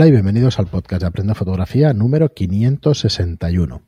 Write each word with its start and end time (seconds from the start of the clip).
Hola 0.00 0.08
y 0.08 0.12
bienvenidos 0.12 0.58
al 0.58 0.66
podcast 0.66 1.02
de 1.02 1.08
Aprende 1.08 1.34
Fotografía 1.34 1.92
número 1.92 2.32
561. 2.32 3.82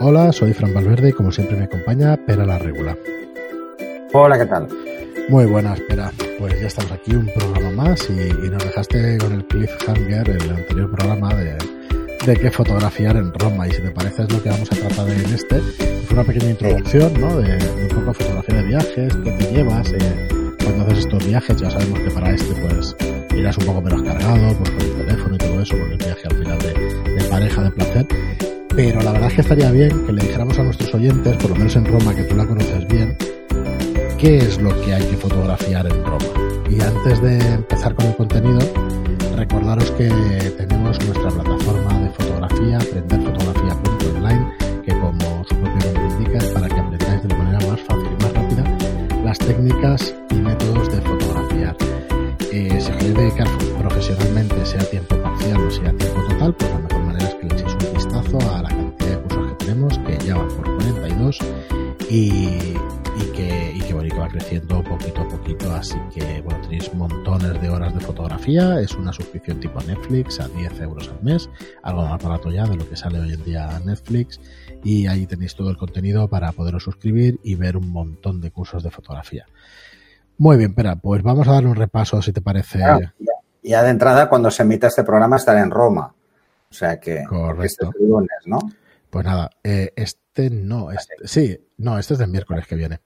Hola, 0.00 0.30
soy 0.32 0.52
Fran 0.52 0.74
Valverde 0.74 1.08
y 1.08 1.12
como 1.12 1.32
siempre 1.32 1.56
me 1.56 1.64
acompaña 1.64 2.14
Pera 2.26 2.44
la 2.44 2.58
Regula. 2.58 2.94
Hola, 4.12 4.38
¿qué 4.38 4.44
tal? 4.44 4.68
Muy 5.30 5.46
buenas, 5.46 5.80
Pera. 5.88 6.12
Pues 6.38 6.60
ya 6.60 6.66
estamos 6.66 6.92
aquí, 6.92 7.14
un 7.14 7.24
programa 7.24 7.70
más 7.70 8.06
y, 8.10 8.50
nos 8.50 8.62
dejaste 8.62 9.16
con 9.16 9.32
el 9.32 9.46
cliffhanger 9.46 10.28
el 10.28 10.50
anterior 10.50 10.94
programa 10.94 11.34
de, 11.36 11.56
de 12.26 12.36
qué 12.36 12.50
fotografiar 12.50 13.16
en 13.16 13.32
Roma 13.32 13.66
y 13.66 13.70
si 13.70 13.80
te 13.80 13.92
parece 13.92 14.24
es 14.24 14.32
lo 14.34 14.42
que 14.42 14.50
vamos 14.50 14.70
a 14.70 14.74
tratar 14.74 15.08
en 15.08 15.24
este. 15.32 15.58
Fue 16.04 16.12
una 16.12 16.24
pequeña 16.24 16.50
introducción, 16.50 17.18
¿no? 17.18 17.34
De, 17.38 17.56
un 17.56 17.88
poco 17.88 18.12
fotografía 18.12 18.56
de 18.56 18.62
viajes, 18.62 19.16
qué 19.24 19.30
te 19.30 19.52
llevas, 19.54 19.90
eh, 19.94 20.35
cuando 20.66 20.82
haces 20.82 20.98
estos 20.98 21.24
viajes, 21.24 21.56
ya 21.58 21.70
sabemos 21.70 22.00
que 22.00 22.10
para 22.10 22.34
este 22.34 22.52
pues 22.60 22.96
irás 23.36 23.56
un 23.58 23.66
poco 23.66 23.82
menos 23.82 24.02
cargado, 24.02 24.52
pues 24.56 24.70
con 24.70 24.80
el 24.80 24.94
teléfono 24.94 25.34
y 25.36 25.38
todo 25.38 25.62
eso, 25.62 25.78
con 25.78 25.92
el 25.92 25.98
viaje 25.98 26.22
al 26.28 26.36
final 26.36 26.58
de, 26.58 27.24
pareja, 27.30 27.62
de 27.62 27.70
placer. 27.70 28.06
Pero 28.74 29.00
la 29.00 29.12
verdad 29.12 29.28
es 29.28 29.34
que 29.34 29.40
estaría 29.42 29.70
bien 29.70 30.06
que 30.06 30.12
le 30.12 30.22
dijéramos 30.22 30.58
a 30.58 30.64
nuestros 30.64 30.92
oyentes, 30.92 31.36
por 31.36 31.50
lo 31.50 31.56
menos 31.56 31.76
en 31.76 31.86
Roma, 31.86 32.14
que 32.14 32.24
tú 32.24 32.34
la 32.34 32.46
conoces 32.46 32.86
bien, 32.88 33.16
qué 34.18 34.38
es 34.38 34.60
lo 34.60 34.70
que 34.82 34.92
hay 34.92 35.04
que 35.04 35.16
fotografiar 35.16 35.86
en 35.86 36.04
Roma. 36.04 36.26
Y 36.68 36.80
antes 36.80 37.22
de 37.22 37.38
empezar 37.38 37.94
con 37.94 38.06
el 38.06 38.16
contenido, 38.16 38.58
recordaros 39.36 39.90
que 39.92 40.08
tenemos 40.58 40.98
nuestra 41.06 41.30
plataforma 41.30 42.00
de 42.00 42.10
fotografía, 42.10 42.78
aprenderfotografía.online, 42.78 44.52
que 44.84 44.98
como 44.98 45.44
su 45.44 45.54
propio 45.54 45.92
nombre 45.92 46.16
indica, 46.18 46.38
técnicas 49.46 50.12
dedicar 53.16 53.48
profesionalmente, 53.78 54.66
sea 54.66 54.84
tiempo 54.90 55.16
parcial 55.16 55.66
o 55.66 55.70
sea 55.70 55.92
tiempo 55.92 56.22
total, 56.28 56.54
pues 56.54 56.70
la 56.70 56.78
mejor 56.78 57.02
manera 57.02 57.28
es 57.28 57.34
que 57.34 57.46
le 57.46 57.54
echéis 57.54 57.72
un 57.72 57.94
vistazo 57.94 58.38
a 58.54 58.62
la 58.62 58.68
cantidad 58.68 59.10
de 59.10 59.22
cursos 59.22 59.46
que 59.48 59.64
tenemos, 59.64 59.98
que 59.98 60.26
ya 60.26 60.36
van 60.36 60.48
por 60.48 60.76
42 60.76 61.38
y, 62.10 62.18
y 62.18 63.32
que, 63.34 63.72
y 63.74 63.80
que, 63.80 63.94
bueno, 63.94 64.14
que 64.14 64.20
va 64.20 64.28
creciendo 64.28 64.82
poquito 64.82 65.22
a 65.22 65.28
poquito, 65.28 65.72
así 65.72 65.96
que 66.14 66.35
tenéis 66.76 66.94
montones 66.94 67.60
de 67.62 67.70
horas 67.70 67.94
de 67.94 68.00
fotografía, 68.00 68.80
es 68.80 68.94
una 68.94 69.10
suscripción 69.10 69.60
tipo 69.60 69.80
Netflix 69.80 70.40
a 70.40 70.48
10 70.48 70.80
euros 70.80 71.08
al 71.08 71.22
mes, 71.22 71.48
algo 71.82 72.04
más 72.06 72.22
barato 72.22 72.50
ya 72.50 72.66
de 72.66 72.76
lo 72.76 72.86
que 72.86 72.96
sale 72.96 73.18
hoy 73.18 73.32
en 73.32 73.42
día 73.44 73.80
Netflix, 73.84 74.40
y 74.84 75.06
ahí 75.06 75.26
tenéis 75.26 75.54
todo 75.54 75.70
el 75.70 75.78
contenido 75.78 76.28
para 76.28 76.52
poderos 76.52 76.82
suscribir 76.82 77.40
y 77.42 77.54
ver 77.54 77.78
un 77.78 77.88
montón 77.88 78.42
de 78.42 78.50
cursos 78.50 78.82
de 78.82 78.90
fotografía. 78.90 79.46
Muy 80.36 80.58
bien, 80.58 80.70
espera, 80.70 80.96
pues 80.96 81.22
vamos 81.22 81.48
a 81.48 81.52
dar 81.52 81.66
un 81.66 81.76
repaso, 81.76 82.20
si 82.20 82.32
te 82.32 82.42
parece. 82.42 82.80
ya, 83.62 83.82
de 83.82 83.90
entrada, 83.90 84.28
cuando 84.28 84.50
se 84.50 84.62
emita 84.62 84.88
este 84.88 85.02
programa, 85.02 85.36
estará 85.36 85.62
en 85.62 85.70
Roma. 85.70 86.14
O 86.70 86.74
sea 86.74 87.00
que 87.00 87.24
Correcto. 87.24 87.64
este 87.64 87.84
es 87.86 88.06
lunes, 88.06 88.38
¿no? 88.44 88.58
Pues 89.08 89.24
nada, 89.24 89.50
eh, 89.64 89.92
este 89.96 90.50
no, 90.50 90.90
este, 90.90 91.14
sí, 91.24 91.58
no, 91.78 91.98
este 91.98 92.14
es 92.14 92.18
del 92.18 92.28
miércoles 92.28 92.66
que 92.66 92.76
viene. 92.76 93.00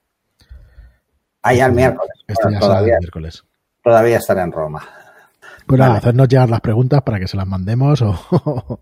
Ah, 1.43 1.55
ya 1.55 1.67
el 1.67 1.73
miércoles. 1.73 2.11
Este 2.27 2.51
ya 2.51 2.59
todavía, 2.59 2.95
el 2.95 3.01
miércoles. 3.01 3.45
Todavía 3.83 4.19
estará 4.19 4.43
en 4.43 4.53
Roma. 4.53 4.87
Pues 5.67 5.79
nada, 5.79 5.99
hacernos 5.99 6.29
llegar 6.29 6.51
las 6.51 6.61
preguntas 6.61 7.01
para 7.03 7.21
que 7.21 7.29
se 7.29 7.37
las 7.37 7.47
mandemos 7.47 8.03
o, 8.03 8.19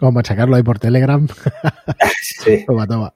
o 0.00 0.12
machacarlo 0.12 0.56
ahí 0.56 0.62
por 0.62 0.78
Telegram. 0.78 1.28
sí. 2.22 2.64
toma, 2.66 2.86
toma. 2.86 3.12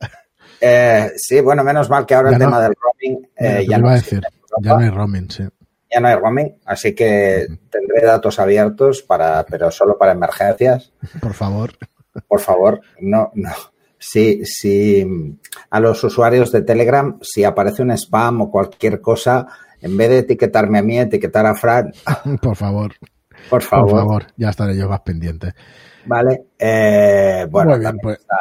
Eh, 0.60 1.10
sí, 1.16 1.40
bueno, 1.40 1.64
menos 1.64 1.88
mal 1.88 2.05
que 2.05 2.14
ahora 2.14 2.30
el 2.30 2.38
tema 2.38 2.60
del 2.60 2.74
roaming 2.74 3.27
eh, 3.36 3.66
ya, 3.68 3.78
no 3.78 3.88
a 3.88 3.94
decir. 3.94 4.22
Ya 4.62 4.74
no 4.74 4.80
hay 4.80 4.90
roaming, 4.90 5.30
sí. 5.30 5.44
Ya 5.90 6.00
no 6.00 6.08
hay 6.08 6.16
roaming, 6.16 6.56
así 6.66 6.94
que 6.94 7.46
tendré 7.70 8.02
datos 8.05 8.38
abiertos 8.38 9.02
para, 9.02 9.44
pero 9.44 9.70
solo 9.70 9.96
para 9.96 10.12
emergencias. 10.12 10.92
Por 11.20 11.34
favor. 11.34 11.72
Por 12.28 12.40
favor, 12.40 12.80
no, 13.00 13.30
no. 13.34 13.52
Si, 14.06 14.45
si 14.45 15.39
a 15.70 15.80
los 15.80 16.05
usuarios 16.05 16.52
de 16.52 16.62
Telegram, 16.62 17.18
si 17.23 17.42
aparece 17.42 17.83
un 17.83 17.90
spam 17.92 18.42
o 18.42 18.51
cualquier 18.51 19.01
cosa, 19.01 19.46
en 19.80 19.96
vez 19.96 20.11
de 20.11 20.18
etiquetarme 20.18 20.78
a 20.78 20.83
mí, 20.83 20.98
etiquetar 20.98 21.46
a 21.46 21.55
Fran. 21.55 21.92
Por 22.42 22.56
favor. 22.56 22.92
Por 23.48 23.62
favor. 23.62 23.90
Por 23.90 23.98
favor, 23.98 24.27
ya 24.36 24.51
estaré 24.51 24.77
yo 24.77 24.89
más 24.89 25.01
pendiente. 25.01 25.55
Vale. 26.06 26.48
Eh, 26.58 27.46
bueno, 27.51 27.78
bien, 27.78 27.98
pues, 28.02 28.18
está... 28.20 28.36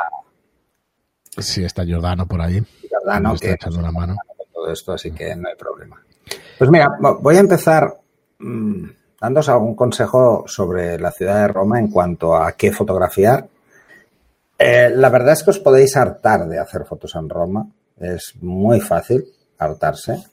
Sí, 1.42 1.64
está 1.64 1.84
Jordano 1.88 2.28
por 2.28 2.42
ahí. 2.42 2.62
Jordano, 2.90 3.32
que 3.32 3.52
está 3.52 3.68
echando 3.68 3.80
una 3.80 3.92
mano 3.92 4.16
todo 4.54 4.72
esto, 4.72 4.94
así 4.94 5.12
que 5.12 5.36
no 5.36 5.50
hay 5.50 5.56
problema. 5.56 6.02
Pues 6.58 6.70
mira, 6.70 6.88
voy 7.00 7.36
a 7.36 7.40
empezar 7.40 7.98
mmm, 8.40 8.86
dándos 9.20 9.50
algún 9.50 9.76
consejo 9.76 10.44
sobre 10.48 11.00
la 11.00 11.12
ciudad 11.12 11.42
de 11.42 11.48
Roma 11.48 11.80
en 11.80 11.90
cuanto 11.90 12.36
a 12.36 12.52
qué 12.54 12.72
fotografiar. 12.72 13.48
Eh, 14.58 14.91
la 14.96 15.09
verdad 15.09 15.34
es 15.34 15.44
que 15.44 15.50
os 15.50 15.59
podéis 15.59 15.96
hartar 15.97 16.47
de 16.47 16.59
hacer 16.59 16.86
fotos 16.86 17.16
en 17.16 17.30
Roma. 17.30 17.68
Es 17.97 18.34
muy 18.41 18.80
fácil 18.80 19.25
hartarse. 19.58 20.24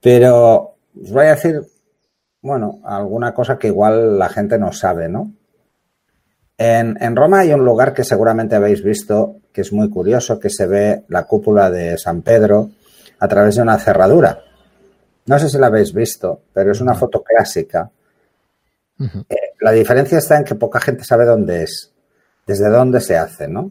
Pero 0.00 0.76
os 1.00 1.10
voy 1.10 1.26
a 1.26 1.34
decir, 1.34 1.60
bueno, 2.42 2.80
alguna 2.84 3.34
cosa 3.34 3.58
que 3.58 3.68
igual 3.68 4.18
la 4.18 4.28
gente 4.28 4.58
no 4.58 4.72
sabe, 4.72 5.08
¿no? 5.08 5.32
En, 6.56 6.96
en, 7.00 7.14
Roma 7.14 7.40
hay 7.40 7.52
un 7.52 7.64
lugar 7.64 7.94
que 7.94 8.02
seguramente 8.02 8.56
habéis 8.56 8.82
visto, 8.82 9.36
que 9.52 9.60
es 9.60 9.72
muy 9.72 9.88
curioso, 9.88 10.40
que 10.40 10.50
se 10.50 10.66
ve 10.66 11.04
la 11.08 11.24
cúpula 11.24 11.70
de 11.70 11.96
San 11.98 12.22
Pedro 12.22 12.70
a 13.20 13.28
través 13.28 13.56
de 13.56 13.62
una 13.62 13.78
cerradura. 13.78 14.42
No 15.26 15.38
sé 15.38 15.48
si 15.48 15.58
la 15.58 15.66
habéis 15.66 15.92
visto, 15.92 16.42
pero 16.52 16.72
es 16.72 16.80
una 16.80 16.94
foto 16.94 17.22
clásica. 17.22 17.90
Eh, 19.28 19.36
la 19.60 19.72
diferencia 19.72 20.18
está 20.18 20.38
en 20.38 20.44
que 20.44 20.54
poca 20.54 20.80
gente 20.80 21.04
sabe 21.04 21.24
dónde 21.24 21.64
es, 21.64 21.92
desde 22.48 22.70
dónde 22.70 23.02
se 23.02 23.16
hace, 23.16 23.46
¿no? 23.46 23.70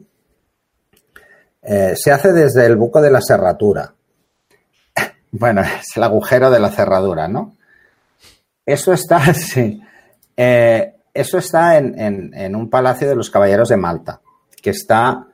Eh, 1.63 1.95
se 1.97 2.11
hace 2.11 2.31
desde 2.31 2.67
el 2.67 2.75
buco 2.75 3.01
de 3.01 3.09
la 3.09 3.21
cerradura. 3.27 3.91
bueno, 5.31 5.61
es 5.61 5.97
el 5.97 6.03
agujero 6.03 6.51
de 6.51 6.59
la 6.59 6.69
cerradura, 6.69 7.27
¿no? 7.27 7.57
Eso 8.63 8.93
está, 8.93 9.33
sí. 9.33 9.81
Eh, 10.37 10.93
eso 11.11 11.39
está 11.39 11.77
en, 11.79 12.55
un 12.55 12.69
palacio 12.69 13.09
de 13.09 13.15
los 13.15 13.31
caballeros 13.31 13.69
de 13.69 13.77
Malta, 13.77 14.21
que 14.61 14.69
está, 14.69 15.25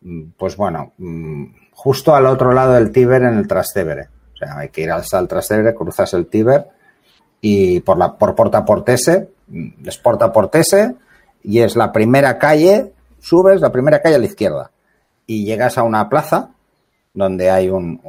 mm, 0.00 0.30
pues 0.38 0.56
bueno, 0.56 0.92
mm, 0.98 1.46
justo 1.72 2.14
al 2.14 2.26
otro 2.26 2.52
lado 2.52 2.74
del 2.74 2.92
Tíber 2.92 3.24
en 3.24 3.36
el 3.36 3.48
Trastevere. 3.48 4.08
O 4.32 4.36
sea, 4.36 4.58
hay 4.58 4.68
que 4.68 4.82
ir 4.82 4.92
hasta 4.92 5.18
el 5.18 5.26
Trastevere, 5.26 5.74
cruzas 5.74 6.14
el 6.14 6.28
Tíber 6.28 6.68
y 7.40 7.80
por, 7.80 7.98
la, 7.98 8.16
por 8.16 8.36
Porta 8.36 8.64
Portese, 8.64 9.30
es 9.84 9.98
Porta 9.98 10.32
Portese 10.32 10.94
y 11.42 11.60
es 11.60 11.76
la 11.76 11.92
primera 11.92 12.38
calle, 12.38 12.92
subes 13.20 13.60
la 13.60 13.72
primera 13.72 14.00
calle 14.00 14.16
a 14.16 14.18
la 14.18 14.26
izquierda 14.26 14.70
y 15.26 15.44
llegas 15.44 15.78
a 15.78 15.82
una 15.82 16.08
plaza 16.08 16.50
donde 17.14 17.50
hay 17.50 17.68
un, 17.68 18.00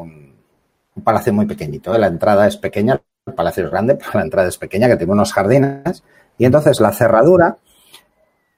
palacio 1.03 1.33
muy 1.33 1.45
pequeñito. 1.45 1.97
La 1.97 2.07
entrada 2.07 2.47
es 2.47 2.57
pequeña, 2.57 3.01
el 3.25 3.33
palacio 3.33 3.65
es 3.65 3.71
grande, 3.71 3.95
pero 3.99 4.11
la 4.13 4.21
entrada 4.21 4.47
es 4.47 4.57
pequeña, 4.57 4.87
que 4.87 4.97
tiene 4.97 5.13
unos 5.13 5.33
jardines 5.33 6.03
y 6.37 6.45
entonces 6.45 6.79
la 6.79 6.91
cerradura 6.91 7.57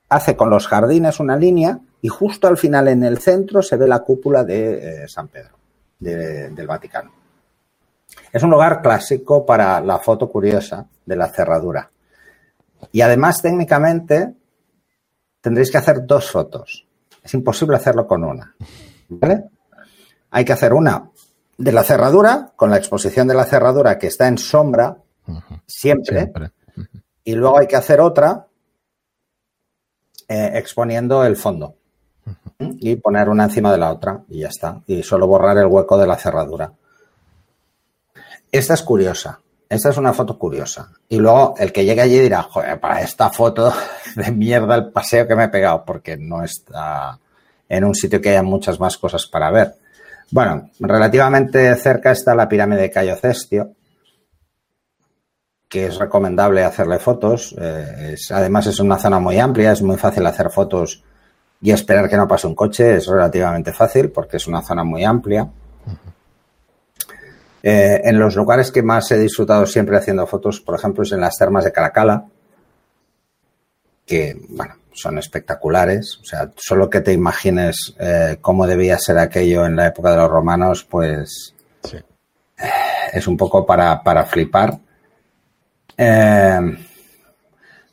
hace 0.10 0.36
con 0.36 0.50
los 0.50 0.68
jardines 0.68 1.20
una 1.20 1.36
línea 1.36 1.80
y 2.02 2.08
justo 2.08 2.48
al 2.48 2.58
final 2.58 2.88
en 2.88 3.04
el 3.04 3.18
centro 3.18 3.62
se 3.62 3.78
ve 3.78 3.88
la 3.88 4.00
cúpula 4.00 4.44
de 4.44 5.04
eh, 5.04 5.08
San 5.08 5.28
Pedro, 5.28 5.56
del 6.00 6.68
Vaticano. 6.68 7.12
Es 8.32 8.44
un 8.44 8.52
lugar 8.52 8.82
clásico 8.82 9.46
para 9.46 9.82
la 9.82 9.98
foto 9.98 10.30
curiosa 10.30 10.86
de 11.06 11.16
la 11.16 11.28
cerradura. 11.28 11.90
Y 12.92 13.02
además 13.02 13.42
técnicamente 13.42 14.36
tendréis 15.46 15.70
que 15.70 15.78
hacer 15.78 16.08
dos 16.08 16.32
fotos. 16.32 16.88
Es 17.24 17.32
imposible 17.36 17.78
hacerlo 17.78 18.08
con 18.08 18.24
una. 18.24 18.56
¿Vale? 19.10 19.44
Hay 20.32 20.44
que 20.44 20.54
hacer 20.54 20.74
una 20.74 21.12
de 21.56 21.72
la 21.72 21.84
cerradura, 21.84 22.52
con 22.56 22.72
la 22.72 22.78
exposición 22.78 23.28
de 23.28 23.36
la 23.36 23.46
cerradura 23.46 24.00
que 24.00 24.08
está 24.08 24.28
en 24.28 24.40
sombra, 24.40 24.98
siempre. 25.68 26.18
siempre. 26.18 26.52
Y 27.24 27.36
luego 27.36 27.60
hay 27.60 27.68
que 27.68 27.76
hacer 27.76 28.02
otra 28.02 28.48
eh, 30.28 30.52
exponiendo 30.56 31.24
el 31.24 31.36
fondo 31.36 31.76
y 32.58 32.96
poner 32.96 33.30
una 33.30 33.44
encima 33.44 33.72
de 33.72 33.78
la 33.78 33.92
otra 33.92 34.24
y 34.28 34.40
ya 34.40 34.48
está. 34.48 34.82
Y 34.88 35.04
solo 35.04 35.28
borrar 35.28 35.60
el 35.60 35.68
hueco 35.68 35.96
de 35.96 36.08
la 36.08 36.16
cerradura. 36.16 36.74
Esta 38.52 38.74
es 38.74 38.82
curiosa. 38.82 39.42
Esta 39.76 39.90
es 39.90 39.98
una 39.98 40.14
foto 40.14 40.40
curiosa. 40.40 40.90
Y 41.10 41.18
luego 41.18 41.54
el 41.58 41.74
que 41.74 41.84
llegue 41.84 42.00
allí 42.00 42.18
dirá, 42.18 42.44
joder, 42.44 42.80
para 42.80 43.02
esta 43.02 43.30
foto 43.30 43.74
de 44.16 44.32
mierda 44.32 44.74
el 44.76 44.90
paseo 44.90 45.28
que 45.28 45.36
me 45.36 45.44
he 45.44 45.50
pegado, 45.50 45.84
porque 45.84 46.16
no 46.16 46.42
está 46.46 47.20
en 47.68 47.84
un 47.84 47.94
sitio 47.94 48.22
que 48.22 48.30
haya 48.30 48.42
muchas 48.42 48.80
más 48.80 48.98
cosas 48.98 49.28
para 49.28 49.52
ver. 49.52 49.76
Bueno, 50.32 50.70
relativamente 50.80 51.76
cerca 51.76 52.12
está 52.12 52.34
la 52.34 52.48
pirámide 52.48 52.84
de 52.84 52.90
Cayo 52.90 53.18
Cestio, 53.18 53.72
que 55.68 55.88
es 55.88 55.98
recomendable 55.98 56.64
hacerle 56.64 56.98
fotos. 56.98 57.54
Eh, 57.60 58.16
además 58.32 58.68
es 58.68 58.80
una 58.80 58.98
zona 58.98 59.20
muy 59.20 59.38
amplia, 59.40 59.74
es 59.74 59.82
muy 59.82 59.98
fácil 59.98 60.26
hacer 60.26 60.52
fotos 60.52 61.04
y 61.62 61.72
esperar 61.72 62.10
que 62.10 62.16
no 62.16 62.30
pase 62.30 62.48
un 62.48 62.56
coche 62.56 62.96
es 62.96 63.08
relativamente 63.08 63.74
fácil 63.74 64.10
porque 64.10 64.38
es 64.38 64.48
una 64.48 64.62
zona 64.62 64.86
muy 64.86 65.04
amplia. 65.04 65.46
Eh, 67.68 68.00
en 68.04 68.20
los 68.20 68.36
lugares 68.36 68.72
que 68.72 68.84
más 68.84 69.10
he 69.12 69.18
disfrutado 69.18 69.66
siempre 69.66 69.98
haciendo 69.98 70.28
fotos, 70.28 70.62
por 70.62 70.76
ejemplo, 70.76 71.02
es 71.02 71.12
en 71.12 71.20
las 71.22 71.36
termas 71.36 71.64
de 71.64 71.72
Caracala, 71.72 72.26
que, 74.06 74.40
bueno, 74.50 74.76
son 74.94 75.18
espectaculares. 75.18 76.20
O 76.22 76.26
sea, 76.26 76.52
solo 76.58 76.92
que 76.92 77.02
te 77.02 77.12
imagines 77.12 77.96
eh, 78.00 78.38
cómo 78.40 78.68
debía 78.68 79.00
ser 79.00 79.18
aquello 79.18 79.66
en 79.66 79.76
la 79.76 79.88
época 79.88 80.12
de 80.12 80.18
los 80.18 80.30
romanos, 80.30 80.84
pues 80.88 81.56
Sí. 81.84 81.98
es 83.14 83.28
un 83.28 83.36
poco 83.36 83.66
para, 83.66 84.04
para 84.04 84.26
flipar. 84.26 84.78
Eh, 85.98 86.78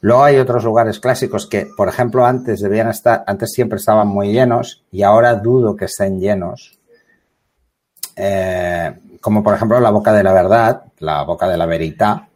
luego 0.02 0.22
hay 0.22 0.36
otros 0.36 0.64
lugares 0.64 1.00
clásicos 1.00 1.46
que, 1.46 1.66
por 1.74 1.88
ejemplo, 1.88 2.26
antes 2.26 2.60
debían 2.60 2.88
estar, 2.88 3.24
antes 3.26 3.50
siempre 3.52 3.78
estaban 3.78 4.08
muy 4.08 4.32
llenos 4.32 4.84
y 4.92 5.02
ahora 5.02 5.34
dudo 5.36 5.74
que 5.76 5.86
estén 5.86 6.20
llenos. 6.20 6.78
Como 9.22 9.42
por 9.42 9.54
ejemplo 9.54 9.80
la 9.80 9.90
Boca 9.90 10.12
de 10.12 10.22
la 10.22 10.34
Verdad, 10.34 10.82
la 10.98 11.22
Boca 11.22 11.48
de 11.48 11.56
la 11.56 11.64
Verità. 11.64 12.28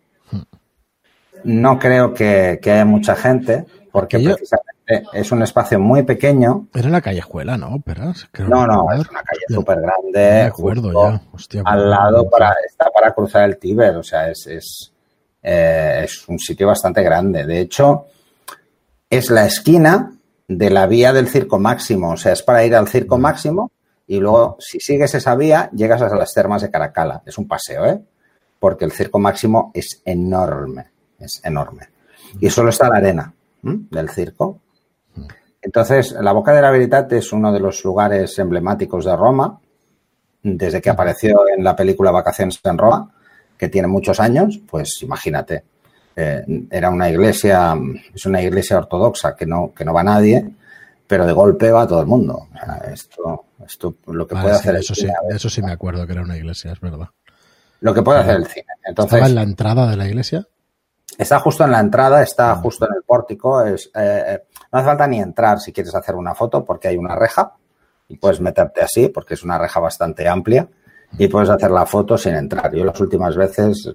No 1.45 1.79
creo 1.79 2.15
que, 2.15 2.59
que 2.63 2.71
haya 2.73 2.85
mucha 2.87 3.15
gente 3.15 3.67
porque 3.93 4.19
precisamente 4.19 5.09
es 5.13 5.33
un 5.33 5.43
espacio 5.43 5.79
muy 5.81 6.03
pequeño. 6.03 6.69
Era 6.75 6.87
en 6.87 6.93
la 6.93 7.01
callejuela, 7.01 7.57
¿no? 7.57 7.83
Pero, 7.85 8.13
No, 8.47 8.67
no, 8.67 8.93
es 8.93 9.09
una 9.09 9.23
calle 9.23 9.43
súper 9.49 9.81
grande. 9.81 10.43
acuerdo 10.43 10.93
ya. 10.93 11.21
Hostia, 11.33 11.63
al 11.65 11.91
lado 11.91 12.29
para 12.31 12.55
está 12.67 12.91
para 12.91 13.13
cruzar 13.13 13.45
el 13.45 13.59
Tíber, 13.59 13.97
o 13.97 14.03
sea, 14.03 14.31
es, 14.31 14.47
es, 14.47 14.93
eh, 15.43 16.03
es 16.05 16.29
un 16.29 16.39
sitio 16.39 16.69
bastante 16.69 17.03
grande. 17.03 17.45
De 17.45 17.61
hecho, 17.61 18.07
es 19.11 19.31
la 19.31 19.47
esquina 19.47 20.13
de 20.49 20.71
la 20.71 20.87
vía 20.87 21.13
del 21.13 21.29
Circo 21.29 21.59
Máximo, 21.59 22.13
o 22.13 22.17
sea, 22.17 22.33
es 22.33 22.43
para 22.43 22.65
ir 22.65 22.75
al 22.77 22.89
Circo 22.89 23.19
Máximo 23.19 23.73
y 24.07 24.19
luego, 24.21 24.57
si 24.61 24.79
sigues 24.79 25.15
esa 25.15 25.35
vía, 25.35 25.69
llegas 25.73 26.01
a 26.01 26.15
las 26.15 26.33
termas 26.33 26.63
de 26.63 26.71
Caracala. 26.71 27.23
Es 27.27 27.39
un 27.39 27.49
paseo, 27.49 27.87
¿eh? 27.87 28.01
Porque 28.59 28.85
el 28.85 28.93
Circo 28.93 29.19
Máximo 29.19 29.71
es 29.75 30.01
enorme, 30.05 30.87
es 31.19 31.41
enorme. 31.45 31.89
Y 32.41 32.51
solo 32.51 32.71
está 32.71 32.89
la 32.89 32.99
arena 32.99 33.35
del 33.63 34.09
circo. 34.11 34.61
Entonces, 35.61 36.13
la 36.13 36.33
Boca 36.33 36.53
de 36.53 36.63
la 36.63 36.71
Veritat 36.71 37.13
es 37.15 37.33
uno 37.33 37.53
de 37.53 37.59
los 37.59 37.85
lugares 37.85 38.39
emblemáticos 38.39 39.05
de 39.05 39.17
Roma, 39.17 39.61
desde 40.43 40.81
que 40.81 40.91
apareció 40.91 41.49
en 41.49 41.65
la 41.65 41.75
película 41.75 42.13
Vacaciones 42.13 42.61
en 42.63 42.79
Roma, 42.79 43.11
que 43.59 43.69
tiene 43.69 43.89
muchos 43.89 44.21
años, 44.21 44.61
pues 44.69 45.03
imagínate, 45.03 45.65
eh, 46.15 46.45
era 46.71 46.91
una 46.91 47.11
iglesia, 47.11 47.75
es 48.15 48.27
una 48.27 48.41
iglesia 48.41 48.79
ortodoxa 48.79 49.35
que 49.35 49.47
no, 49.47 49.73
que 49.75 49.85
no 49.85 49.93
va 49.93 50.05
nadie, 50.05 50.49
pero 51.07 51.27
de 51.27 51.33
golpe 51.33 51.71
va 51.71 51.87
todo 51.87 52.01
el 52.01 52.07
mundo. 52.07 52.49
O 52.55 52.59
sea, 52.59 52.77
esto, 52.93 53.45
esto 53.67 53.95
lo 54.07 54.27
que 54.27 54.35
Vale, 54.35 54.45
puede 54.47 54.55
sí, 54.57 54.61
hacer 54.61 54.75
el 54.75 54.81
eso 54.81 54.95
sí, 54.95 55.01
cine, 55.03 55.15
eso 55.31 55.49
sí 55.51 55.63
me 55.63 55.73
acuerdo 55.73 56.07
que 56.07 56.13
era 56.13 56.23
una 56.23 56.37
iglesia, 56.37 56.73
es 56.73 56.81
verdad. 56.81 57.09
lo 57.81 57.95
que 57.95 58.03
puede 58.03 58.21
hacer 58.21 58.37
el 58.37 58.47
cine. 58.47 58.67
Entonces, 58.85 59.13
¿Estaba 59.15 59.29
en 59.29 59.35
la 59.35 59.43
entrada 59.43 59.91
de 59.91 59.97
la 59.97 60.07
iglesia? 60.09 60.47
Está 61.19 61.39
justo 61.41 61.65
en 61.65 61.71
la 61.71 61.81
entrada, 61.81 62.23
está 62.23 62.55
Mm. 62.57 62.63
justo 62.63 62.87
en 62.87 62.95
el 62.97 63.03
pórtico. 63.03 63.63
Es, 63.65 63.87
eh, 63.95 64.23
eh, 64.27 64.43
no 64.73 64.79
hace 64.79 64.87
falta 64.87 65.07
ni 65.07 65.21
entrar 65.21 65.61
si 65.61 65.73
quieres 65.73 65.95
hacer 65.95 66.15
una 66.15 66.35
foto 66.35 66.65
porque 66.65 66.89
hay 66.89 66.97
una 66.97 67.15
reja 67.15 67.53
y 68.09 68.17
puedes 68.17 68.41
meterte 68.41 68.83
así 68.83 69.09
porque 69.09 69.35
es 69.35 69.43
una 69.43 69.59
reja 69.59 69.81
bastante 69.81 70.29
amplia 70.29 70.69
y 71.19 71.29
puedes 71.29 71.49
hacer 71.49 71.71
la 71.71 71.87
foto 71.87 72.19
sin 72.19 72.35
entrar. 72.35 72.75
Yo 72.75 72.85
las 72.85 72.99
últimas 73.01 73.37
veces 73.37 73.91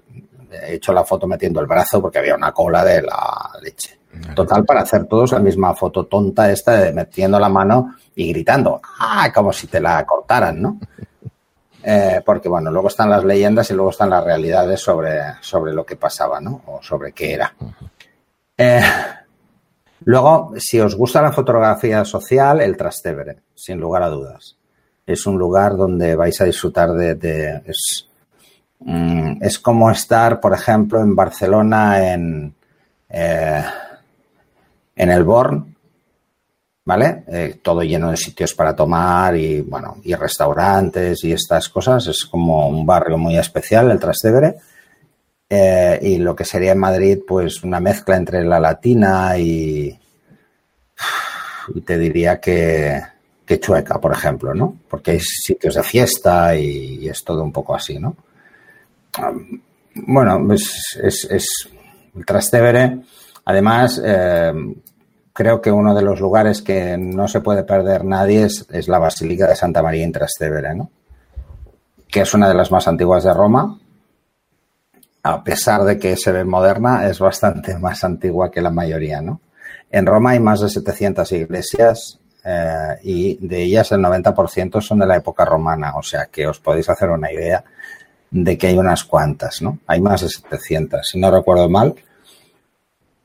he 0.50 0.74
hecho 0.74 0.92
la 0.92 1.04
foto 1.04 1.26
metiendo 1.26 1.60
el 1.60 1.66
brazo 1.66 2.00
porque 2.00 2.18
había 2.18 2.34
una 2.34 2.52
cola 2.52 2.84
de 2.84 3.02
la 3.02 3.50
leche. 3.62 3.98
Total, 4.34 4.64
para 4.64 4.82
hacer 4.82 5.06
todos 5.06 5.32
la 5.32 5.38
misma 5.38 5.74
foto 5.74 6.04
tonta 6.06 6.50
esta 6.50 6.72
de 6.74 6.92
metiendo 6.92 7.38
la 7.40 7.48
mano 7.48 7.94
y 8.14 8.28
gritando, 8.32 8.80
¡ah! 9.00 9.30
como 9.34 9.52
si 9.52 9.66
te 9.66 9.80
la 9.80 10.04
cortaran, 10.04 10.60
¿no? 10.60 10.78
Eh, 11.84 12.20
porque 12.24 12.48
bueno, 12.48 12.70
luego 12.70 12.86
están 12.86 13.10
las 13.10 13.24
leyendas 13.24 13.68
y 13.68 13.74
luego 13.74 13.90
están 13.90 14.08
las 14.08 14.22
realidades 14.22 14.80
sobre, 14.80 15.20
sobre 15.40 15.72
lo 15.72 15.84
que 15.84 15.96
pasaba, 15.96 16.40
¿no? 16.40 16.62
O 16.66 16.80
sobre 16.80 17.10
qué 17.10 17.34
era. 17.34 17.52
Eh, 18.56 18.80
luego, 20.04 20.52
si 20.58 20.78
os 20.78 20.94
gusta 20.94 21.20
la 21.20 21.32
fotografía 21.32 22.04
social, 22.04 22.60
el 22.60 22.76
Trastevere, 22.76 23.38
sin 23.56 23.80
lugar 23.80 24.04
a 24.04 24.10
dudas. 24.10 24.56
Es 25.04 25.26
un 25.26 25.36
lugar 25.36 25.76
donde 25.76 26.14
vais 26.14 26.40
a 26.40 26.44
disfrutar 26.44 26.92
de... 26.92 27.16
de- 27.16 27.62
es, 27.66 28.08
mm, 28.78 29.42
es 29.42 29.58
como 29.58 29.90
estar, 29.90 30.38
por 30.38 30.52
ejemplo, 30.54 31.00
en 31.00 31.16
Barcelona, 31.16 32.12
en, 32.12 32.54
eh, 33.08 33.64
en 35.02 35.10
el 35.10 35.24
Born, 35.24 35.74
¿vale? 36.84 37.24
Eh, 37.26 37.60
todo 37.60 37.82
lleno 37.82 38.10
de 38.10 38.16
sitios 38.16 38.54
para 38.54 38.74
tomar 38.76 39.36
y, 39.36 39.60
bueno, 39.60 39.96
y 40.04 40.14
restaurantes 40.14 41.24
y 41.24 41.32
estas 41.32 41.68
cosas. 41.68 42.06
Es 42.06 42.24
como 42.24 42.68
un 42.68 42.86
barrio 42.86 43.18
muy 43.18 43.36
especial, 43.36 43.90
el 43.90 43.98
Trastevere. 43.98 44.54
Eh, 45.48 45.98
y 46.02 46.18
lo 46.18 46.36
que 46.36 46.44
sería 46.44 46.72
en 46.72 46.78
Madrid, 46.78 47.18
pues 47.26 47.64
una 47.64 47.80
mezcla 47.80 48.16
entre 48.16 48.44
la 48.44 48.60
latina 48.60 49.36
y, 49.36 49.98
y 51.74 51.80
te 51.80 51.98
diría 51.98 52.40
que, 52.40 53.02
que 53.44 53.58
Chueca, 53.58 54.00
por 54.00 54.12
ejemplo, 54.12 54.54
¿no? 54.54 54.78
Porque 54.88 55.10
hay 55.10 55.20
sitios 55.20 55.74
de 55.74 55.82
fiesta 55.82 56.56
y, 56.56 57.08
es 57.08 57.24
todo 57.24 57.42
un 57.42 57.52
poco 57.52 57.74
así, 57.74 57.98
¿no? 57.98 58.16
Bueno, 59.94 60.54
es, 60.54 60.98
es, 61.02 61.24
es 61.24 61.68
el 62.14 62.24
Trastevere. 62.24 63.00
Además, 63.44 64.00
eh, 64.02 64.52
creo 65.32 65.60
que 65.60 65.70
uno 65.70 65.94
de 65.94 66.02
los 66.02 66.20
lugares 66.20 66.62
que 66.62 66.96
no 66.98 67.28
se 67.28 67.40
puede 67.40 67.64
perder 67.64 68.04
nadie 68.04 68.44
es, 68.44 68.66
es 68.70 68.88
la 68.88 68.98
Basílica 68.98 69.46
de 69.46 69.56
Santa 69.56 69.82
María 69.82 70.04
in 70.04 70.12
Trastevere, 70.12 70.74
¿no? 70.74 70.90
Que 72.08 72.20
es 72.20 72.34
una 72.34 72.48
de 72.48 72.54
las 72.54 72.70
más 72.70 72.86
antiguas 72.88 73.24
de 73.24 73.32
Roma. 73.32 73.78
A 75.24 75.44
pesar 75.44 75.84
de 75.84 75.98
que 75.98 76.16
se 76.16 76.32
ve 76.32 76.44
moderna, 76.44 77.06
es 77.06 77.18
bastante 77.18 77.78
más 77.78 78.04
antigua 78.04 78.50
que 78.50 78.60
la 78.60 78.70
mayoría, 78.70 79.20
¿no? 79.20 79.40
En 79.90 80.06
Roma 80.06 80.30
hay 80.30 80.40
más 80.40 80.60
de 80.60 80.68
700 80.68 81.30
iglesias 81.32 82.18
eh, 82.44 82.98
y 83.02 83.46
de 83.46 83.62
ellas 83.62 83.92
el 83.92 84.00
90% 84.00 84.80
son 84.80 84.98
de 85.00 85.06
la 85.06 85.16
época 85.16 85.44
romana, 85.44 85.96
o 85.96 86.02
sea 86.02 86.26
que 86.26 86.46
os 86.46 86.58
podéis 86.58 86.88
hacer 86.88 87.10
una 87.10 87.30
idea 87.30 87.62
de 88.30 88.56
que 88.56 88.68
hay 88.68 88.78
unas 88.78 89.04
cuantas, 89.04 89.60
¿no? 89.60 89.78
Hay 89.86 90.00
más 90.00 90.22
de 90.22 90.28
700, 90.28 91.06
si 91.06 91.20
no 91.20 91.30
recuerdo 91.30 91.68
mal. 91.68 91.94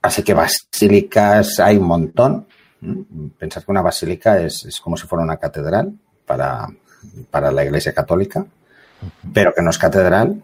Así 0.08 0.24
que 0.24 0.34
basílicas 0.34 1.60
hay 1.60 1.78
un 1.78 1.88
montón. 1.88 2.48
Pensad 3.38 3.64
que 3.64 3.72
una 3.72 3.82
basílica 3.82 4.40
es, 4.40 4.80
como 4.82 4.96
si 4.96 5.06
fuera 5.06 5.24
una 5.24 5.38
catedral 5.38 5.94
para, 6.26 6.68
para 7.30 7.52
la 7.52 7.66
Iglesia 7.66 7.94
Católica, 7.94 8.46
pero 9.34 9.54
que 9.54 9.62
no 9.62 9.70
es 9.70 9.78
catedral. 9.78 10.42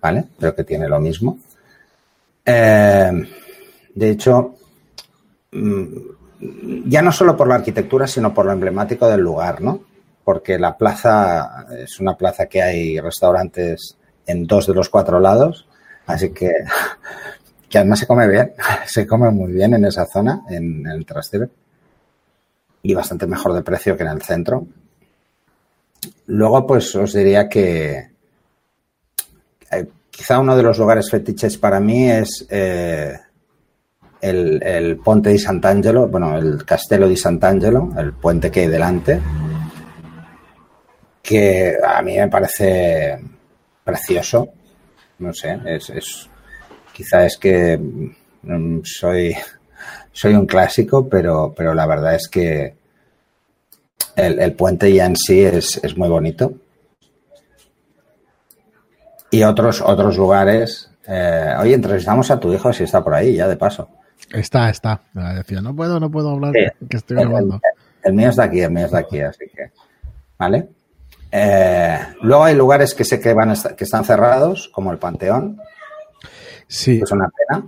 ¿vale? 0.00 0.24
Pero 0.38 0.54
que 0.54 0.64
tiene 0.64 0.88
lo 0.88 0.98
mismo. 0.98 1.38
Eh, 2.44 3.12
de 3.94 4.10
hecho, 4.10 4.54
mm, 5.52 5.86
ya 6.86 7.02
no 7.02 7.12
solo 7.12 7.36
por 7.36 7.48
la 7.48 7.56
arquitectura, 7.56 8.06
sino 8.06 8.32
por 8.32 8.46
lo 8.46 8.52
emblemático 8.52 9.08
del 9.08 9.20
lugar, 9.20 9.60
¿no? 9.60 9.84
Porque 10.24 10.58
la 10.58 10.76
plaza 10.76 11.66
es 11.78 12.00
una 12.00 12.16
plaza 12.16 12.46
que 12.46 12.62
hay 12.62 12.98
restaurantes 12.98 13.96
en 14.26 14.46
dos 14.46 14.66
de 14.66 14.74
los 14.74 14.88
cuatro 14.88 15.20
lados, 15.20 15.68
así 16.06 16.30
que, 16.30 16.50
que 17.70 17.78
además 17.78 18.00
se 18.00 18.06
come 18.06 18.28
bien, 18.28 18.52
se 18.86 19.06
come 19.06 19.30
muy 19.30 19.52
bien 19.52 19.72
en 19.74 19.84
esa 19.84 20.04
zona, 20.04 20.42
en, 20.50 20.86
el 20.86 21.06
Trastevere, 21.06 21.50
y 22.82 22.94
bastante 22.94 23.26
mejor 23.26 23.54
de 23.54 23.62
precio 23.62 23.96
que 23.96 24.02
en 24.02 24.08
el 24.08 24.22
centro. 24.22 24.66
Luego, 26.26 26.66
pues 26.66 26.94
os 26.96 27.12
diría 27.12 27.48
que 27.48 28.10
eh, 29.70 29.86
quizá 30.10 30.40
uno 30.40 30.56
de 30.56 30.62
los 30.62 30.78
lugares 30.78 31.08
fetiches 31.10 31.58
para 31.58 31.78
mí 31.78 32.10
es 32.10 32.46
eh, 32.50 33.16
el, 34.20 34.62
el 34.62 34.96
Ponte 34.96 35.30
di 35.30 35.38
Sant'Angelo, 35.38 36.08
bueno, 36.08 36.36
el 36.36 36.64
Castello 36.64 37.08
di 37.08 37.16
Sant'Angelo, 37.16 37.90
el 37.96 38.14
puente 38.14 38.50
que 38.50 38.60
hay 38.60 38.66
delante, 38.66 39.20
que 41.22 41.76
a 41.84 42.02
mí 42.02 42.16
me 42.16 42.28
parece 42.28 43.20
precioso. 43.84 44.48
No 45.18 45.34
sé, 45.34 45.60
es 45.66 46.29
quizá 47.00 47.24
es 47.24 47.36
que 47.38 47.78
mm, 47.78 48.80
soy, 48.84 49.34
soy 50.12 50.34
un 50.34 50.44
clásico, 50.46 51.08
pero, 51.08 51.54
pero 51.56 51.72
la 51.74 51.86
verdad 51.86 52.14
es 52.14 52.28
que 52.28 52.74
el, 54.16 54.38
el 54.38 54.52
puente 54.52 54.92
ya 54.92 55.06
en 55.06 55.16
sí 55.16 55.40
es, 55.42 55.80
es 55.82 55.96
muy 55.96 56.08
bonito. 56.10 56.52
Y 59.30 59.42
otros, 59.44 59.80
otros 59.80 60.16
lugares. 60.16 60.90
Eh, 61.06 61.54
oye, 61.60 61.74
entrevistamos 61.74 62.30
a 62.30 62.38
tu 62.38 62.52
hijo 62.52 62.72
si 62.72 62.84
está 62.84 63.02
por 63.02 63.14
ahí, 63.14 63.36
ya 63.36 63.48
de 63.48 63.56
paso. 63.56 63.88
Está, 64.32 64.68
está. 64.70 65.00
Me 65.14 65.34
Decía, 65.34 65.60
no 65.60 65.74
puedo, 65.74 65.98
no 65.98 66.10
puedo 66.10 66.30
hablar, 66.30 66.52
Sí. 66.54 66.86
que 66.88 66.96
estoy 66.98 67.16
El, 67.18 67.28
grabando. 67.28 67.54
el- 67.56 67.60
el 68.02 68.12
mío 68.14 68.28
es 68.30 68.36
de 68.36 68.42
aquí, 68.42 68.60
el 68.60 68.70
mío 68.70 68.86
es 68.86 68.92
de 68.92 68.98
aquí, 68.98 69.20
así 69.20 69.44
que. 69.54 69.70
¿Vale? 70.38 70.68
Eh, 71.32 71.98
luego 72.22 72.44
hay 72.44 72.54
lugares 72.56 72.94
que 72.94 73.04
sé 73.04 73.20
que, 73.20 73.32
van 73.34 73.50
a 73.50 73.52
estar- 73.54 73.74
que 73.76 73.84
están 73.84 74.04
cerrados, 74.04 74.68
como 74.72 74.90
el 74.92 74.98
Panteón, 74.98 75.60
Sí, 76.70 77.00
es 77.02 77.10
una 77.10 77.28
pena. 77.28 77.64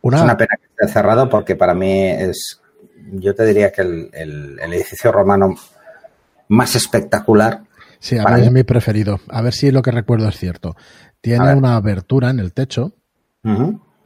una, 0.00 0.16
Es 0.16 0.22
una 0.24 0.36
pena 0.36 0.56
que 0.58 0.66
esté 0.66 0.88
cerrado 0.92 1.28
porque 1.28 1.56
para 1.56 1.74
mí 1.74 2.08
es, 2.08 2.60
yo 3.12 3.34
te 3.34 3.44
diría 3.44 3.70
que 3.70 3.82
el, 3.82 4.10
el- 4.12 4.58
el 4.60 4.72
edificio 4.72 5.12
romano 5.12 5.54
más 6.48 6.74
espectacular 6.74 7.62
Sí, 7.98 8.18
a 8.18 8.24
ver, 8.24 8.44
es 8.44 8.52
mi 8.52 8.62
preferido. 8.62 9.20
A 9.28 9.40
ver 9.42 9.52
si 9.54 9.70
lo 9.70 9.82
que 9.82 9.90
recuerdo 9.90 10.28
es 10.28 10.36
cierto. 10.36 10.76
Tiene 11.20 11.44
una 11.56 11.76
abertura 11.76 12.30
en 12.30 12.38
el 12.40 12.52
techo, 12.52 12.92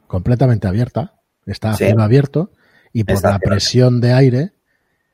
completamente 0.07 0.67
abierta, 0.67 1.15
está 1.45 1.73
abierto, 2.03 2.51
y 2.93 3.03
por 3.03 3.15
la 3.31 3.39
presión 3.49 3.99
de 4.01 4.13
aire, 4.13 4.53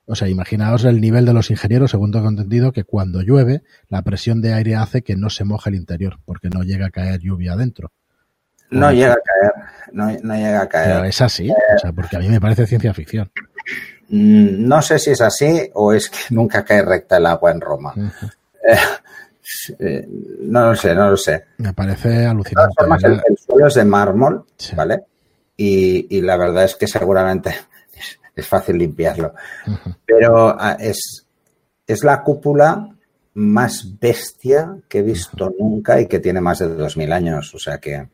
o 0.06 0.15
sea, 0.15 0.29
imaginaos 0.29 0.86
el 0.86 1.01
nivel 1.01 1.25
de 1.25 1.34
los 1.34 1.50
ingenieros, 1.51 1.91
según 1.91 2.12
tengo 2.12 2.29
entendido, 2.29 2.72
que 2.72 2.84
cuando 2.84 3.22
llueve, 3.22 3.63
la 3.89 4.03
presión 4.03 4.41
de 4.41 4.53
aire 4.53 4.75
hace 4.75 5.01
que 5.01 5.15
no 5.15 5.29
se 5.29 5.44
moje 5.44 5.70
el 5.72 5.75
interior, 5.75 6.20
porque 6.25 6.50
no 6.50 6.62
llega 6.63 6.86
a 6.88 6.91
caer 6.91 7.20
lluvia 7.20 7.53
adentro. 7.53 7.91
No 8.69 8.91
llega 8.91 9.13
a 9.13 9.17
caer, 9.17 9.53
no, 9.93 10.36
llega 10.36 10.62
a 10.62 10.67
caer. 10.67 10.95
Pero 10.95 11.05
es 11.05 11.21
así, 11.21 11.50
o 11.50 11.79
sea, 11.79 11.91
porque 11.91 12.17
a 12.17 12.19
mí 12.19 12.29
me 12.29 12.41
parece 12.41 12.67
ciencia 12.67 12.93
ficción. 12.93 13.31
Mm, 14.09 14.67
no 14.67 14.81
sé 14.81 15.00
si 15.00 15.12
es 15.12 15.21
así 15.21 15.69
o 15.74 15.93
es 15.93 16.09
que 16.09 16.17
nunca 16.33 16.63
cae 16.63 16.81
recta 16.81 17.17
el 17.17 17.25
agua 17.25 17.51
en 17.51 17.62
Roma. 17.62 17.93
Eh, 19.79 20.05
no 20.41 20.65
lo 20.67 20.75
sé, 20.75 20.93
no 20.93 21.09
lo 21.09 21.15
sé. 21.15 21.45
Me 21.59 21.71
parece 21.71 22.25
alucinante. 22.25 22.75
el, 23.05 23.38
suelo 23.38 23.67
es 23.67 23.75
de 23.75 23.86
mármol, 23.86 24.45
¿vale? 24.75 25.05
Y, 25.55 26.19
la 26.21 26.36
verdad 26.36 26.65
es 26.65 26.75
que 26.75 26.86
seguramente 26.86 27.55
es, 28.36 28.45
fácil 28.45 28.77
limpiarlo. 28.77 29.33
Pero 30.05 30.50
ah, 30.50 30.75
es, 30.77 31.25
es 31.88 32.03
la 32.03 32.21
cúpula 32.24 32.89
más 33.36 33.97
bestia 33.97 34.75
que 34.89 35.00
he 35.00 35.03
visto 35.03 35.50
nunca 35.57 36.01
y 36.01 36.07
que 36.07 36.19
tiene 36.19 36.41
más 36.41 36.59
de 36.59 36.67
2.000 36.67 37.13
años. 37.13 37.55
O 37.55 37.59
sea 37.59 37.77
que... 37.77 38.05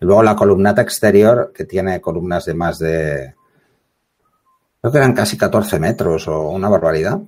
Y 0.00 0.04
luego 0.04 0.22
la 0.22 0.36
columnata 0.36 0.82
exterior, 0.82 1.52
que 1.54 1.64
tiene 1.64 2.00
columnas 2.00 2.44
de 2.44 2.54
más 2.54 2.78
de... 2.78 3.34
Creo 4.80 4.92
que 4.92 4.98
eran 4.98 5.14
casi 5.14 5.36
14 5.36 5.78
metros 5.78 6.26
o 6.28 6.48
una 6.50 6.68
barbaridad. 6.68 7.20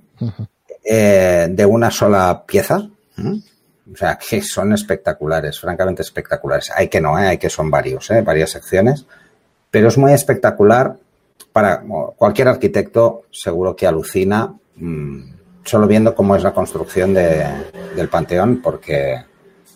Eh, 0.83 1.47
de 1.49 1.65
una 1.65 1.89
sola 1.89 2.43
pieza. 2.45 2.77
O 2.77 3.95
sea, 3.95 4.17
que 4.17 4.41
son 4.41 4.73
espectaculares, 4.73 5.59
francamente 5.59 6.01
espectaculares. 6.01 6.71
Hay 6.75 6.89
que 6.89 7.01
no, 7.01 7.17
¿eh? 7.17 7.27
hay 7.27 7.37
que 7.37 7.49
son 7.49 7.71
varios, 7.71 8.11
¿eh? 8.11 8.21
varias 8.21 8.51
secciones. 8.51 9.05
Pero 9.71 9.87
es 9.87 9.97
muy 9.97 10.13
espectacular 10.13 10.95
para 11.51 11.81
cualquier 12.15 12.49
arquitecto, 12.49 13.23
seguro 13.31 13.75
que 13.75 13.87
alucina 13.87 14.53
mm, 14.75 15.35
solo 15.63 15.87
viendo 15.87 16.13
cómo 16.13 16.35
es 16.35 16.43
la 16.43 16.53
construcción 16.53 17.13
del 17.13 18.09
Panteón, 18.09 18.61
porque 18.61 19.23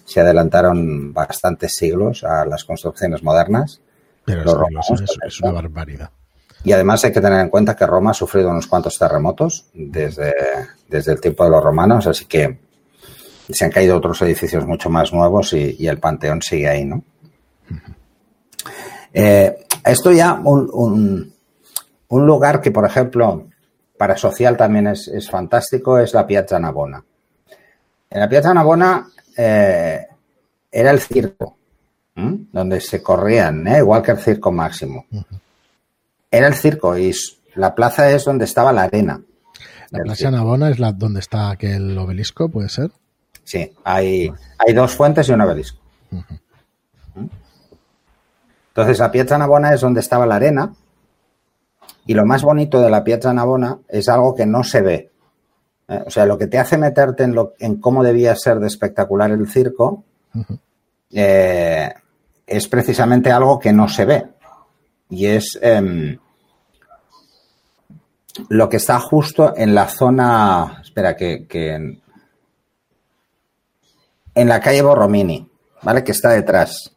se 0.09 0.21
adelantaron 0.21 1.13
bastantes 1.13 1.75
siglos 1.75 2.23
a 2.23 2.43
las 2.45 2.63
construcciones 2.63 3.21
modernas. 3.21 3.79
Pero 4.25 4.65
es 5.25 5.41
una 5.41 5.51
barbaridad. 5.51 6.09
Y 6.63 6.71
además 6.71 7.05
hay 7.05 7.11
que 7.11 7.21
tener 7.21 7.39
en 7.39 7.49
cuenta 7.49 7.75
que 7.75 7.85
Roma 7.85 8.11
ha 8.11 8.15
sufrido 8.15 8.49
unos 8.49 8.67
cuantos 8.67 8.97
terremotos 8.97 9.67
desde, 9.73 10.33
desde 10.87 11.13
el 11.13 11.21
tiempo 11.21 11.43
de 11.43 11.51
los 11.51 11.63
romanos, 11.63 12.07
así 12.07 12.25
que 12.25 12.57
se 13.49 13.65
han 13.65 13.71
caído 13.71 13.97
otros 13.97 14.21
edificios 14.23 14.65
mucho 14.65 14.89
más 14.89 15.13
nuevos 15.13 15.53
y, 15.53 15.87
el 15.87 15.99
Panteón 15.99 16.41
sigue 16.41 16.67
ahí, 16.67 16.85
¿no? 16.85 17.03
Eh, 19.13 19.65
esto 19.85 20.11
ya 20.11 20.33
un, 20.33 21.33
un, 22.07 22.27
lugar 22.27 22.61
que, 22.61 22.71
por 22.71 22.85
ejemplo, 22.85 23.47
para 23.97 24.17
social 24.17 24.57
también 24.57 24.87
es, 24.87 25.29
fantástico, 25.29 25.99
es 25.99 26.13
la 26.13 26.25
Piazza 26.27 26.59
Navona. 26.59 27.03
En 28.09 28.19
la 28.19 28.29
Piazza 28.29 28.53
Navona 28.53 29.07
eh, 29.41 30.05
era 30.71 30.91
el 30.91 30.99
circo, 30.99 31.57
donde 32.15 32.81
se 32.81 33.01
corrían, 33.01 33.65
¿eh? 33.67 33.77
igual 33.77 34.01
que 34.01 34.11
el 34.11 34.19
circo 34.19 34.51
máximo 34.51 35.05
era 36.31 36.47
el 36.47 36.53
circo 36.53 36.97
y 36.97 37.13
la 37.55 37.75
plaza 37.75 38.09
es 38.11 38.25
donde 38.25 38.45
estaba 38.45 38.71
la 38.71 38.83
arena. 38.83 39.21
La 39.91 40.03
Plaza 40.03 40.29
Navona 40.29 40.69
es 40.69 40.79
la 40.79 40.91
donde 40.91 41.19
está 41.19 41.49
aquel 41.49 41.97
obelisco, 41.97 42.49
¿puede 42.49 42.69
ser? 42.69 42.91
Sí, 43.43 43.73
hay, 43.83 44.31
hay 44.59 44.73
dos 44.73 44.95
fuentes 44.95 45.27
y 45.27 45.31
un 45.31 45.41
obelisco. 45.41 45.79
Entonces, 48.67 48.99
la 48.99 49.11
Piazza 49.11 49.39
Navona 49.39 49.73
es 49.73 49.81
donde 49.81 49.99
estaba 49.99 50.27
la 50.27 50.35
arena. 50.35 50.71
Y 52.05 52.13
lo 52.13 52.25
más 52.25 52.43
bonito 52.43 52.79
de 52.81 52.91
la 52.91 53.03
Piazza 53.03 53.33
Navona 53.33 53.79
es 53.89 54.07
algo 54.09 54.35
que 54.35 54.45
no 54.45 54.63
se 54.63 54.81
ve. 54.81 55.11
¿Eh? 55.89 56.03
O 56.05 56.09
sea, 56.09 56.25
lo 56.25 56.37
que 56.37 56.47
te 56.47 56.59
hace 56.59 56.77
meterte 56.77 57.23
en, 57.23 57.33
lo, 57.33 57.53
en 57.59 57.79
cómo 57.79 58.03
debía 58.03 58.35
ser 58.35 58.59
de 58.59 58.67
espectacular 58.67 59.31
el 59.31 59.49
circo 59.49 60.03
eh, 61.11 61.91
es 62.45 62.67
precisamente 62.67 63.31
algo 63.31 63.59
que 63.59 63.73
no 63.73 63.87
se 63.87 64.05
ve 64.05 64.25
y 65.09 65.25
es 65.25 65.57
em, 65.61 66.17
lo 68.47 68.69
que 68.69 68.77
está 68.77 68.99
justo 68.99 69.53
en 69.57 69.73
la 69.75 69.87
zona, 69.87 70.79
espera, 70.81 71.15
que, 71.17 71.47
en, 74.35 74.47
la 74.47 74.59
calle 74.61 74.81
Borromini, 74.81 75.49
¿vale? 75.81 76.03
Que 76.03 76.11
está 76.11 76.29
detrás. 76.29 76.95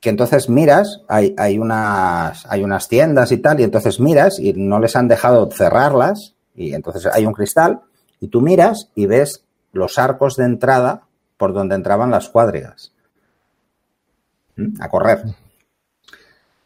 Que 0.00 0.10
entonces 0.10 0.48
miras, 0.48 1.00
hay, 1.08 1.34
hay, 1.38 1.58
unas, 1.58 2.44
hay 2.46 2.62
unas 2.62 2.88
tiendas 2.88 3.32
y 3.32 3.38
tal, 3.38 3.60
y 3.60 3.64
entonces 3.64 4.00
miras 4.00 4.38
y 4.38 4.52
no 4.52 4.78
les 4.78 4.96
han 4.96 5.08
dejado 5.08 5.48
cerrarlas, 5.50 6.35
y 6.56 6.74
entonces 6.74 7.06
hay 7.12 7.26
un 7.26 7.32
cristal, 7.32 7.80
y 8.20 8.28
tú 8.28 8.40
miras 8.40 8.90
y 8.94 9.06
ves 9.06 9.44
los 9.72 9.98
arcos 9.98 10.36
de 10.36 10.44
entrada 10.44 11.02
por 11.36 11.52
donde 11.52 11.74
entraban 11.74 12.10
las 12.10 12.28
cuadrigas. 12.28 12.92
¿Mm? 14.56 14.80
A 14.80 14.88
correr. 14.88 15.22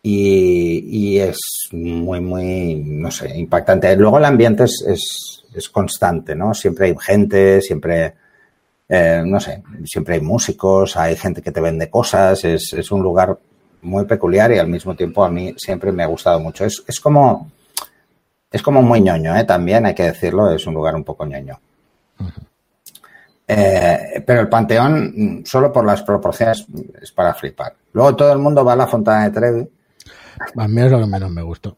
Y, 0.02 1.18
es 1.18 1.38
muy, 1.72 2.20
muy, 2.20 2.74
no 2.76 3.10
sé, 3.10 3.36
impactante. 3.36 3.94
Luego 3.96 4.16
el 4.16 4.24
ambiente 4.24 4.64
es, 4.64 5.44
es, 5.54 5.68
constante, 5.68 6.34
¿no? 6.34 6.54
Siempre 6.54 6.86
hay 6.86 6.94
gente, 6.98 7.60
siempre, 7.60 8.14
eh, 8.88 9.22
no 9.26 9.38
sé, 9.38 9.62
siempre 9.84 10.14
hay 10.14 10.20
músicos, 10.22 10.96
hay 10.96 11.16
gente 11.16 11.42
que 11.42 11.52
te 11.52 11.60
vende 11.60 11.90
cosas, 11.90 12.42
es, 12.44 12.72
es, 12.72 12.90
un 12.90 13.02
lugar 13.02 13.38
muy 13.82 14.06
peculiar 14.06 14.50
y 14.52 14.58
al 14.58 14.68
mismo 14.68 14.94
tiempo 14.96 15.22
a 15.22 15.30
mí 15.30 15.54
siempre 15.58 15.92
me 15.92 16.02
ha 16.02 16.06
gustado 16.06 16.40
mucho. 16.40 16.64
Es, 16.64 16.82
es 16.86 16.98
como, 16.98 17.50
es 18.50 18.62
como 18.62 18.82
muy 18.82 19.00
ñoño, 19.00 19.36
¿eh? 19.36 19.44
También 19.44 19.86
hay 19.86 19.94
que 19.94 20.04
decirlo, 20.04 20.50
es 20.50 20.66
un 20.66 20.74
lugar 20.74 20.94
un 20.94 21.04
poco 21.04 21.26
ñoño. 21.26 21.58
Eh, 23.46 24.22
pero 24.26 24.42
el 24.42 24.48
Panteón, 24.48 25.42
solo 25.44 25.72
por 25.72 25.84
las 25.84 26.02
proporciones, 26.02 26.66
es 27.00 27.10
para 27.12 27.34
flipar. 27.34 27.74
Luego 27.92 28.14
todo 28.14 28.32
el 28.32 28.38
mundo 28.38 28.64
va 28.64 28.74
a 28.74 28.76
la 28.76 28.86
Fontana 28.86 29.24
de 29.24 29.30
Trevi 29.30 29.68
a 30.56 30.68
mí 30.68 30.82
es 30.82 30.90
lo 30.90 31.00
que 31.00 31.06
menos 31.06 31.30
me 31.30 31.42
gustó. 31.42 31.76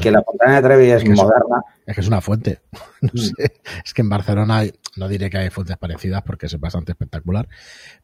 Que 0.00 0.10
la 0.10 0.22
Fontana 0.22 0.56
de 0.56 0.62
Trevi 0.62 0.90
es, 0.90 1.08
moderna. 1.08 1.62
Es, 1.86 1.94
que 1.94 2.00
es 2.00 2.08
una 2.08 2.20
fuente. 2.20 2.60
No 3.00 3.10
mm. 3.14 3.18
sé. 3.18 3.60
Es 3.84 3.94
que 3.94 4.02
en 4.02 4.10
Barcelona 4.10 4.58
hay, 4.58 4.72
no 4.96 5.08
diré 5.08 5.30
que 5.30 5.38
hay 5.38 5.50
fuentes 5.50 5.78
parecidas 5.78 6.22
porque 6.22 6.46
es 6.46 6.60
bastante 6.60 6.92
espectacular, 6.92 7.48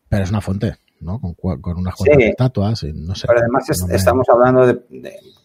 pero 0.09 0.25
es 0.25 0.31
una 0.31 0.41
fuente, 0.41 0.77
¿no? 1.01 1.21
Con, 1.21 1.79
unas 1.79 1.95
cuantas 1.95 2.23
estatuas 2.23 2.83
y 2.85 2.93
no 2.93 3.15
sé. 3.15 3.27
Pero 3.27 3.41
además 3.41 3.65
estamos 3.91 4.29
hablando 4.29 4.67
de, 4.67 4.81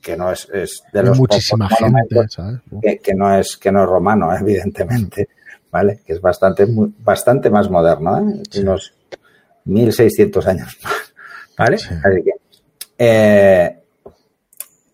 que 0.02 0.18
no 0.18 0.32
es, 0.32 0.48
de 0.92 1.04
los 1.04 1.18
muchísima 1.18 1.70
gente, 1.70 2.28
¿sabes? 2.30 2.62
Que, 3.04 3.14
no 3.14 3.34
es 3.34 3.58
que 3.58 3.72
no 3.72 3.84
es 3.84 3.90
romano, 3.90 4.36
evidentemente, 4.40 5.30
¿vale? 5.72 6.02
Que 6.06 6.14
es 6.14 6.22
bastante 6.22 6.66
bastante 7.00 7.50
más 7.50 7.70
moderno, 7.70 8.18
¿eh? 8.18 8.44
Unos 8.62 8.94
1600 9.66 10.48
años 10.48 10.78
más, 10.84 11.14
¿vale? 11.58 11.76
Así 11.76 12.24
que 12.24 12.32
eh, 12.98 13.82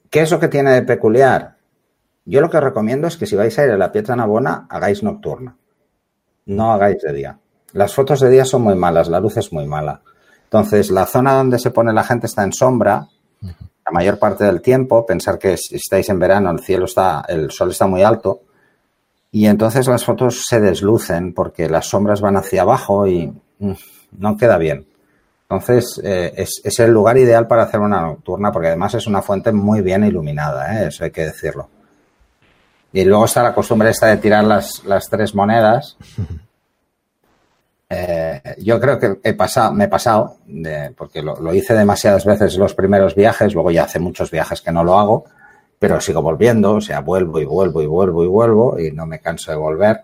¿Qué 0.09 0.21
es 0.21 0.31
lo 0.31 0.39
que 0.39 0.47
tiene 0.47 0.71
de 0.71 0.81
peculiar? 0.83 1.57
Yo 2.25 2.41
lo 2.41 2.49
que 2.49 2.57
os 2.57 2.63
recomiendo 2.63 3.07
es 3.07 3.17
que 3.17 3.25
si 3.25 3.35
vais 3.35 3.57
a 3.59 3.65
ir 3.65 3.71
a 3.71 3.77
la 3.77 3.91
Pietra 3.91 4.15
Navona, 4.15 4.65
hagáis 4.69 5.03
nocturna. 5.03 5.57
No 6.45 6.71
hagáis 6.71 7.01
de 7.01 7.13
día. 7.13 7.39
Las 7.73 7.93
fotos 7.93 8.21
de 8.21 8.29
día 8.29 8.45
son 8.45 8.61
muy 8.61 8.75
malas, 8.75 9.09
la 9.09 9.19
luz 9.19 9.37
es 9.37 9.51
muy 9.51 9.67
mala. 9.67 10.01
Entonces, 10.47 10.91
la 10.91 11.05
zona 11.05 11.33
donde 11.33 11.59
se 11.59 11.71
pone 11.71 11.93
la 11.93 12.03
gente 12.03 12.27
está 12.27 12.43
en 12.43 12.53
sombra 12.53 13.07
la 13.87 13.91
mayor 13.91 14.19
parte 14.19 14.43
del 14.43 14.61
tiempo. 14.61 15.05
Pensar 15.05 15.39
que 15.39 15.55
si 15.57 15.75
estáis 15.75 16.09
en 16.09 16.19
verano, 16.19 16.51
el 16.51 16.59
cielo 16.59 16.85
está, 16.85 17.23
el 17.27 17.51
sol 17.51 17.71
está 17.71 17.87
muy 17.87 18.03
alto. 18.03 18.41
Y 19.31 19.45
entonces 19.45 19.87
las 19.87 20.03
fotos 20.03 20.43
se 20.47 20.59
deslucen 20.59 21.33
porque 21.33 21.69
las 21.69 21.87
sombras 21.87 22.21
van 22.21 22.37
hacia 22.37 22.61
abajo 22.61 23.07
y 23.07 23.33
mm, 23.59 23.71
no 24.19 24.37
queda 24.37 24.57
bien. 24.57 24.87
Entonces, 25.49 26.01
eh, 26.03 26.33
es, 26.35 26.79
el 26.79 26.91
lugar 26.91 27.17
ideal 27.17 27.47
para 27.47 27.63
hacer 27.63 27.79
una 27.79 28.01
nocturna, 28.01 28.51
porque 28.51 28.67
además 28.67 28.95
es 28.95 29.07
una 29.07 29.21
fuente 29.21 29.53
muy 29.53 29.81
bien 29.81 30.03
iluminada, 30.03 30.83
¿eh? 30.83 30.87
eso 30.87 31.05
hay 31.05 31.11
que 31.11 31.21
decirlo. 31.21 31.69
Y 32.91 33.05
luego 33.05 33.25
está 33.25 33.43
la 33.43 33.53
costumbre 33.53 33.89
esta 33.89 34.07
de 34.07 34.17
tirar 34.17 34.43
las, 34.43 35.09
tres 35.09 35.33
monedas. 35.35 35.97
Eh, 37.89 38.41
yo 38.59 38.79
creo 38.79 38.99
que 38.99 39.17
he 39.23 39.33
pasado, 39.33 39.73
me 39.73 39.85
he 39.85 39.87
pasado, 39.87 40.37
porque 40.95 41.21
lo, 41.21 41.53
hice 41.53 41.73
demasiadas 41.73 42.25
veces 42.25 42.57
los 42.57 42.73
primeros 42.73 43.15
viajes, 43.15 43.53
luego 43.53 43.71
ya 43.71 43.83
hace 43.83 43.99
muchos 43.99 44.29
viajes 44.29 44.61
que 44.61 44.71
no 44.71 44.83
lo 44.83 44.99
hago, 44.99 45.25
pero 45.79 46.01
sigo 46.01 46.21
volviendo, 46.21 46.75
o 46.75 46.81
sea, 46.81 46.99
vuelvo 46.99 47.39
y 47.39 47.45
vuelvo 47.45 47.81
y 47.81 47.87
vuelvo 47.87 48.23
y 48.23 48.27
vuelvo 48.27 48.79
y 48.79 48.91
no 48.91 49.05
me 49.05 49.19
canso 49.19 49.51
de 49.51 49.57
volver. 49.57 50.03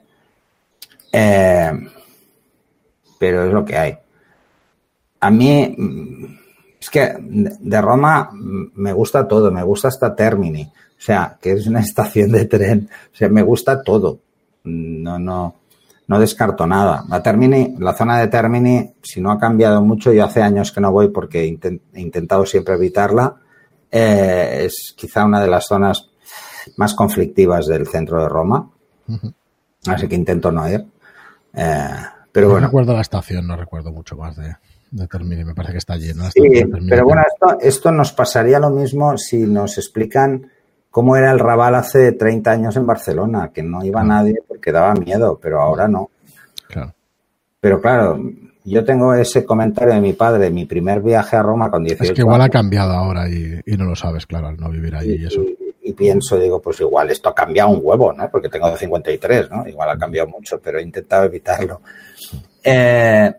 pero 3.19 3.45
es 3.45 3.53
lo 3.53 3.65
que 3.65 3.77
hay 3.77 3.97
a 5.23 5.31
mí 5.31 5.75
es 6.81 6.89
que 6.89 7.15
de 7.17 7.81
Roma 7.81 8.29
me 8.33 8.91
gusta 8.91 9.25
todo, 9.25 9.49
me 9.51 9.63
gusta 9.63 9.87
hasta 9.87 10.13
Termini, 10.13 10.63
o 10.63 11.01
sea, 11.01 11.37
que 11.41 11.53
es 11.53 11.65
una 11.65 11.79
estación 11.87 12.31
de 12.31 12.45
tren, 12.45 12.89
o 13.11 13.15
sea, 13.15 13.29
me 13.29 13.41
gusta 13.41 13.81
todo. 13.81 14.19
No, 14.65 15.19
no, 15.19 15.55
no 16.13 16.19
descarto 16.19 16.67
nada. 16.67 17.03
La 17.09 17.23
Termini, 17.23 17.75
la 17.79 17.93
zona 17.93 18.19
de 18.19 18.27
Termini, 18.27 18.93
si 19.01 19.19
no 19.19 19.31
ha 19.31 19.39
cambiado 19.39 19.81
mucho, 19.81 20.13
yo 20.13 20.23
hace 20.23 20.43
años 20.43 20.71
que 20.71 20.79
no 20.79 20.91
voy 20.91 21.07
porque 21.09 21.43
he 21.43 21.99
intentado 21.99 22.45
siempre 22.45 22.75
evitarla, 22.75 23.35
eh, 23.91 24.65
es 24.65 24.93
quizá 24.95 25.25
una 25.25 25.41
de 25.41 25.47
las 25.47 25.65
zonas 25.65 26.11
más 26.77 26.93
conflictivas 26.93 27.65
del 27.65 27.87
centro 27.87 28.21
de 28.21 28.29
Roma. 28.29 28.69
Así 29.87 30.07
que 30.07 30.13
intento 30.13 30.51
no 30.51 30.69
ir. 30.69 30.85
Eh, 31.55 31.89
pero 32.31 32.49
bueno. 32.49 32.67
recuerdo 32.67 32.93
la 32.93 33.01
estación, 33.01 33.47
no 33.47 33.55
recuerdo 33.55 33.91
mucho 33.91 34.15
más 34.15 34.35
de, 34.35 34.55
de 34.91 35.07
Termini, 35.07 35.43
me 35.43 35.55
parece 35.55 35.73
que 35.73 35.79
está 35.79 35.95
lleno. 35.97 36.29
Sí, 36.29 36.41
pero 36.87 37.05
bueno, 37.05 37.23
esto, 37.27 37.57
esto 37.59 37.91
nos 37.91 38.11
pasaría 38.13 38.59
lo 38.59 38.69
mismo 38.69 39.17
si 39.17 39.47
nos 39.47 39.79
explican 39.79 40.51
cómo 40.93 41.17
era 41.17 41.31
el 41.31 41.39
Raval 41.39 41.73
hace 41.73 42.11
30 42.11 42.51
años 42.51 42.77
en 42.77 42.85
Barcelona, 42.85 43.49
que 43.51 43.63
no 43.63 43.83
iba 43.83 44.03
nadie 44.03 44.35
porque 44.47 44.71
daba 44.71 44.93
miedo, 44.93 45.39
pero 45.41 45.59
ahora 45.59 45.87
no. 45.87 46.11
Claro. 46.67 46.93
Pero 47.59 47.81
claro, 47.81 48.19
yo 48.63 48.85
tengo 48.85 49.15
ese 49.15 49.43
comentario 49.43 49.95
de 49.95 50.01
mi 50.01 50.13
padre, 50.13 50.51
mi 50.51 50.65
primer 50.65 51.01
viaje 51.01 51.35
a 51.35 51.41
Roma 51.41 51.71
con 51.71 51.83
18 51.83 51.99
años. 51.99 52.09
Es 52.11 52.15
que 52.15 52.21
igual 52.21 52.41
ha 52.41 52.49
cambiado 52.49 52.93
ahora 52.93 53.27
y, 53.27 53.59
no 53.75 53.85
lo 53.85 53.95
sabes, 53.95 54.27
claro, 54.27 54.49
al 54.49 54.57
no 54.57 54.69
vivir 54.69 54.95
allí 54.95 55.15
y, 55.15 55.25
eso. 55.25 55.41
Y, 55.81 55.93
pienso, 55.93 56.37
digo, 56.37 56.61
pues 56.61 56.79
igual 56.81 57.09
esto 57.09 57.29
ha 57.29 57.33
cambiado 57.33 57.71
un 57.71 57.79
huevo, 57.81 58.13
¿no? 58.13 58.29
Porque 58.29 58.49
tengo 58.49 58.77
53, 58.77 59.49
¿no? 59.49 59.67
Igual 59.67 59.89
ha 59.89 59.97
cambiado 59.97 60.29
mucho, 60.29 60.61
pero 60.61 60.77
he 60.77 60.83
intentado 60.83 61.23
evitarlo. 61.23 61.81
Eh, 62.63 63.33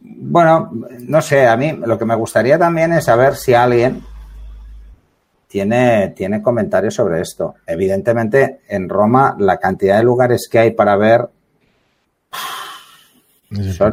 bueno, 0.00 0.72
no 1.02 1.22
sé, 1.22 1.46
a 1.46 1.56
mí 1.56 1.70
lo 1.86 1.96
que 1.96 2.04
me 2.04 2.16
gustaría 2.16 2.58
también 2.58 2.94
es 2.94 3.04
saber 3.04 3.36
si 3.36 3.54
alguien 3.54 4.02
tiene, 5.54 6.08
tiene 6.16 6.42
comentarios 6.42 6.94
sobre 6.94 7.20
esto. 7.20 7.54
Evidentemente, 7.64 8.62
en 8.66 8.88
Roma 8.88 9.36
la 9.38 9.58
cantidad 9.58 9.98
de 9.98 10.02
lugares 10.02 10.48
que 10.50 10.58
hay 10.58 10.72
para 10.72 10.96
ver 10.96 11.28
son 13.76 13.92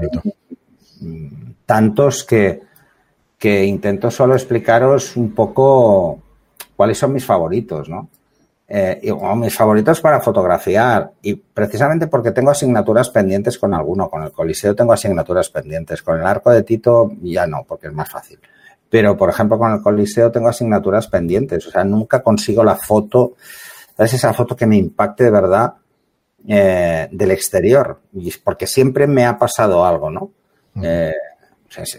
tantos 1.67 2.23
que, 2.23 2.61
que 3.37 3.63
intento 3.63 4.09
solo 4.09 4.33
explicaros 4.33 5.15
un 5.15 5.35
poco 5.35 6.19
cuáles 6.75 6.97
son 6.97 7.13
mis 7.13 7.25
favoritos, 7.25 7.87
¿no? 7.87 8.09
Eh, 8.67 8.99
y, 9.03 9.11
mis 9.11 9.55
favoritos 9.55 10.01
para 10.01 10.19
fotografiar 10.19 11.11
y 11.21 11.35
precisamente 11.35 12.07
porque 12.07 12.31
tengo 12.31 12.49
asignaturas 12.49 13.11
pendientes 13.11 13.59
con 13.59 13.75
alguno, 13.75 14.09
con 14.09 14.23
el 14.23 14.31
Coliseo 14.31 14.73
tengo 14.73 14.93
asignaturas 14.93 15.51
pendientes, 15.51 16.01
con 16.01 16.19
el 16.19 16.25
Arco 16.25 16.49
de 16.49 16.63
Tito 16.63 17.11
ya 17.21 17.45
no, 17.45 17.63
porque 17.67 17.85
es 17.85 17.93
más 17.93 18.09
fácil. 18.09 18.39
Pero, 18.91 19.15
por 19.15 19.29
ejemplo, 19.29 19.57
con 19.57 19.71
el 19.71 19.81
Coliseo 19.81 20.33
tengo 20.33 20.49
asignaturas 20.49 21.07
pendientes. 21.07 21.65
O 21.65 21.71
sea, 21.71 21.85
nunca 21.85 22.21
consigo 22.21 22.61
la 22.61 22.75
foto, 22.75 23.35
¿sabes? 23.95 24.15
Esa 24.15 24.33
foto 24.33 24.53
que 24.53 24.65
me 24.65 24.75
impacte 24.75 25.23
de 25.23 25.31
verdad 25.31 25.75
eh, 26.45 27.07
del 27.09 27.31
exterior. 27.31 28.01
Porque 28.43 28.67
siempre 28.67 29.07
me 29.07 29.25
ha 29.25 29.37
pasado 29.37 29.85
algo, 29.85 30.11
¿no? 30.11 30.31
Eh, 30.83 31.13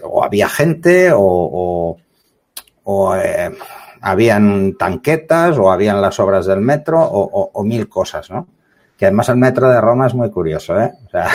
o, 0.03 0.23
había 0.23 0.51
gente 0.51 1.11
o, 1.15 1.97
o, 2.85 3.17
eh, 3.17 3.51
habían 4.03 4.75
tanquetas 4.75 5.57
o 5.57 5.73
habían 5.73 5.99
las 5.99 6.21
obras 6.21 6.45
del 6.45 6.61
metro 6.61 7.01
o, 7.03 7.65
mil 7.65 7.89
cosas, 7.89 8.31
¿no? 8.31 8.49
Que 8.99 9.07
además 9.07 9.31
el 9.31 9.37
metro 9.39 9.71
de 9.71 9.81
Roma 9.81 10.09
es 10.09 10.15
muy 10.15 10.31
curioso, 10.31 10.79
¿eh? 10.79 10.93
O 11.07 11.09
sea, 11.09 11.27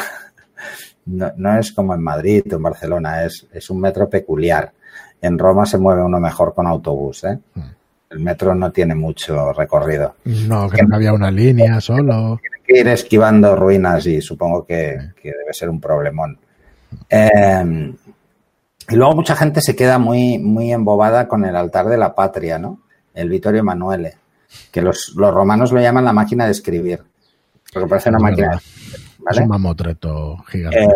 no, 1.07 1.31
no 1.35 1.57
es 1.57 1.71
como 1.71 1.95
en 1.95 2.03
Madrid 2.03 2.43
o 2.53 2.57
en 2.57 2.63
Barcelona, 2.63 3.23
es, 3.23 3.47
es 3.51 3.67
un 3.71 3.81
metro 3.81 4.07
peculiar. 4.07 4.71
En 5.21 5.37
Roma 5.37 5.65
se 5.65 5.77
mueve 5.77 6.03
uno 6.03 6.19
mejor 6.19 6.53
con 6.53 6.67
autobús, 6.67 7.23
¿eh? 7.23 7.39
Hmm. 7.55 7.61
El 8.09 8.19
metro 8.19 8.55
no 8.55 8.71
tiene 8.71 8.95
mucho 8.95 9.51
recorrido. 9.51 10.15
No, 10.23 10.69
creo 10.69 10.87
que 10.87 10.95
había 10.95 11.11
una 11.11 11.29
línea 11.29 11.81
solo. 11.81 12.39
Tiene 12.41 12.57
que 12.65 12.79
ir 12.79 12.87
esquivando 12.87 13.55
ruinas 13.55 14.05
y 14.05 14.21
supongo 14.21 14.65
que, 14.65 14.97
debe 15.21 15.51
ser 15.53 15.69
un 15.69 15.81
problemón. 15.81 16.39
Em, 17.09 17.93
y 18.89 18.95
luego 18.95 19.13
mucha 19.13 19.35
gente 19.35 19.59
se 19.61 19.75
queda 19.75 19.99
muy, 19.99 20.39
muy 20.39 20.71
embobada 20.71 21.27
con 21.27 21.43
el 21.43 21.55
altar 21.55 21.87
de 21.87 21.97
la 21.97 22.15
patria, 22.15 22.57
¿no? 22.57 22.79
El 23.13 23.27
Vittorio 23.27 23.59
Emanuele, 23.59 24.13
que 24.71 24.81
los, 24.81 25.13
romanos 25.13 25.73
lo 25.73 25.81
llaman 25.81 26.05
la 26.05 26.13
máquina 26.13 26.45
de 26.45 26.51
escribir. 26.51 27.03
Porque 27.73 27.89
parece 27.89 28.09
una 28.09 28.19
máquina. 28.19 28.61
Es 29.29 29.37
un 29.37 29.49
mamotreto 29.49 30.37
gigante. 30.47 30.81
Eh, 30.81 30.87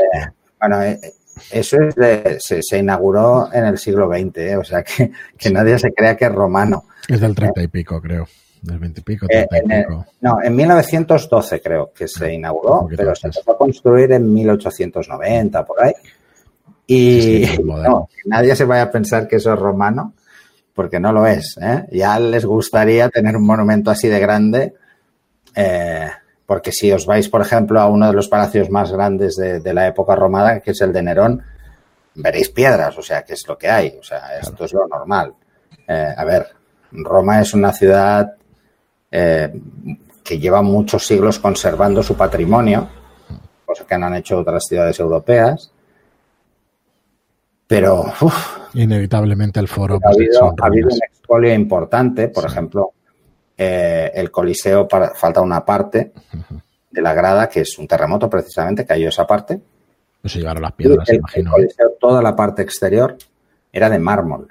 bueno, 0.58 0.82
eh, 0.82 1.02
eso 1.50 1.78
es 1.82 2.44
se, 2.44 2.78
inauguró 2.78 3.50
en 3.52 3.66
el 3.66 3.78
siglo 3.78 4.10
XX, 4.10 4.38
¿eh? 4.38 4.58
o 4.58 4.64
sea 4.64 4.84
que, 4.84 5.12
nadie 5.52 5.80
se 5.80 5.92
crea 5.94 6.16
que 6.16 6.26
es 6.26 6.32
romano. 6.32 6.86
Es 7.08 7.20
del 7.20 7.36
30 7.36 7.64
y 7.64 7.68
pico, 7.68 8.02
creo. 8.02 8.28
Del 8.62 8.78
20 8.78 9.00
y 9.00 9.04
pico, 9.04 9.28
30 9.28 9.58
y 9.58 9.62
pico. 9.62 10.06
no, 10.22 10.38
en 10.44 10.56
1912 10.56 11.62
creo 11.62 11.92
que 11.94 12.08
se 12.08 12.34
inauguró, 12.34 12.88
pero 12.96 13.16
se 13.16 13.28
empezó 13.28 13.52
a 13.52 13.58
construir 13.58 14.12
en 14.12 14.32
1890, 14.32 15.66
por 15.66 15.84
ahí. 15.84 15.94
Y 16.86 17.46
no, 17.64 18.10
nadie 18.26 18.56
se 18.56 18.66
vaya 18.66 18.84
a 18.84 18.92
pensar 18.92 19.28
que 19.28 19.38
eso 19.38 19.54
es 19.54 19.60
romano, 19.60 20.14
porque 20.74 21.00
no 21.00 21.12
lo 21.12 21.26
es. 21.26 21.58
¿eh? 21.62 21.86
Ya 21.92 22.20
les 22.20 22.46
gustaría 22.46 23.10
tener 23.10 23.36
un 23.36 23.46
monumento 23.46 23.90
así 23.92 24.08
de 24.08 24.20
grande. 24.20 24.74
Eh, 25.56 26.08
porque 26.52 26.74
si 26.74 26.92
os 26.92 27.06
vais, 27.06 27.30
por 27.30 27.40
ejemplo, 27.40 27.80
a 27.80 27.88
uno 27.88 28.08
de 28.08 28.12
los 28.12 28.28
palacios 28.28 28.70
más 28.70 28.92
grandes 28.92 29.38
de, 29.38 29.74
la 29.74 29.88
época 29.88 30.18
romana, 30.18 30.60
que 30.60 30.72
es 30.72 30.82
el 30.82 30.92
de 30.92 31.02
Nerón, 31.02 31.42
veréis 32.16 32.50
piedras, 32.50 32.98
o 32.98 33.02
sea, 33.02 33.24
que 33.24 33.36
es 33.36 33.48
lo 33.48 33.58
que 33.58 33.70
hay, 33.70 33.96
o 33.98 34.04
sea, 34.04 34.38
esto 34.38 34.66
es 34.66 34.74
lo 34.74 34.86
normal. 34.86 35.34
Eh, 35.88 36.14
a 36.18 36.26
ver, 36.26 36.48
Roma 36.92 37.40
es 37.40 37.54
una 37.54 37.72
ciudad 37.72 38.36
eh, 39.10 39.50
que 40.22 40.40
lleva 40.40 40.62
muchos 40.62 41.08
siglos 41.08 41.40
conservando 41.40 42.04
su 42.04 42.18
patrimonio, 42.18 42.86
cosa 43.66 43.88
que 43.88 43.98
no 43.98 44.08
han 44.08 44.16
hecho 44.16 44.38
otras 44.38 44.66
ciudades 44.66 45.00
europeas, 45.00 45.72
pero... 47.66 48.12
Inevitablemente 48.74 49.62
el 49.62 49.70
foro... 49.70 50.02
ha, 50.04 50.10
habido, 50.10 50.54
ha 50.62 50.66
habido 50.66 50.90
un 50.90 51.00
expolio 51.02 51.54
importante, 51.54 52.28
por 52.28 52.44
ejemplo, 52.44 52.92
eh, 53.58 54.12
el 54.14 54.32
Coliseo 54.32 54.88
falta 54.90 55.42
una 55.42 55.66
parte 55.66 56.12
de 56.90 57.02
la 57.02 57.14
grada, 57.14 57.50
que 57.50 57.62
es 57.62 57.78
un 57.78 57.88
terremoto 57.88 58.30
precisamente, 58.30 58.86
cayó 58.86 59.10
esa 59.10 59.26
parte. 59.26 59.60
Pues 60.22 60.36
llegaron 60.36 60.62
las 60.62 60.74
piedras, 60.74 61.08
el, 61.10 61.18
imagino. 61.18 61.52
Coliseo, 61.52 61.92
toda 62.00 62.22
la 62.22 62.36
parte 62.36 62.62
exterior 62.62 63.18
era 63.72 63.90
de 63.90 64.00
mármol. 64.00 64.50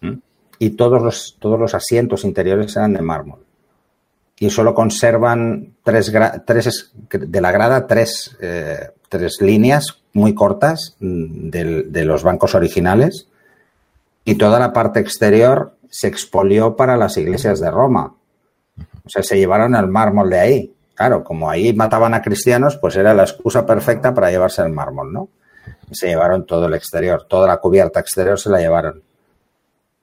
¿Mm? 0.00 0.12
Y 0.58 0.70
todos 0.70 1.02
los, 1.02 1.36
todos 1.38 1.58
los 1.58 1.74
asientos 1.74 2.24
interiores 2.24 2.74
eran 2.76 2.94
de 2.94 3.02
mármol. 3.02 3.44
Y 4.38 4.50
solo 4.50 4.74
conservan 4.74 5.74
tres, 5.82 6.12
tres 6.46 6.92
de 7.10 7.40
la 7.40 7.52
grada 7.52 7.86
tres, 7.86 8.36
eh, 8.40 8.90
tres 9.08 9.40
líneas 9.40 10.02
muy 10.12 10.34
cortas 10.34 10.96
mm, 11.00 11.50
de 11.50 12.04
los 12.04 12.22
bancos 12.22 12.54
originales. 12.54 13.28
Y 14.24 14.36
toda 14.36 14.58
la 14.58 14.72
parte 14.72 15.00
exterior 15.00 15.73
se 15.94 16.08
expolió 16.08 16.74
para 16.74 16.96
las 16.96 17.16
iglesias 17.16 17.60
de 17.60 17.70
Roma. 17.70 18.12
O 19.04 19.08
sea, 19.08 19.22
se 19.22 19.38
llevaron 19.38 19.76
el 19.76 19.86
mármol 19.86 20.28
de 20.28 20.40
ahí. 20.40 20.74
Claro, 20.92 21.22
como 21.22 21.48
ahí 21.48 21.72
mataban 21.72 22.14
a 22.14 22.20
cristianos, 22.20 22.76
pues 22.78 22.96
era 22.96 23.14
la 23.14 23.22
excusa 23.22 23.64
perfecta 23.64 24.12
para 24.12 24.28
llevarse 24.28 24.60
el 24.62 24.72
mármol, 24.72 25.12
¿no? 25.12 25.28
se 25.92 26.08
llevaron 26.08 26.46
todo 26.46 26.66
el 26.66 26.74
exterior, 26.74 27.26
toda 27.28 27.46
la 27.46 27.58
cubierta 27.58 28.00
exterior 28.00 28.36
se 28.36 28.50
la 28.50 28.58
llevaron. 28.58 29.00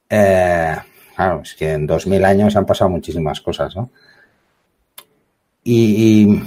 Eh, 0.10 0.76
claro, 1.14 1.42
es 1.42 1.56
que 1.56 1.74
en 1.74 1.86
dos 1.86 2.08
mil 2.08 2.24
años 2.24 2.56
han 2.56 2.66
pasado 2.66 2.90
muchísimas 2.90 3.42
cosas, 3.42 3.76
¿no? 3.76 3.90
Y, 5.66 6.42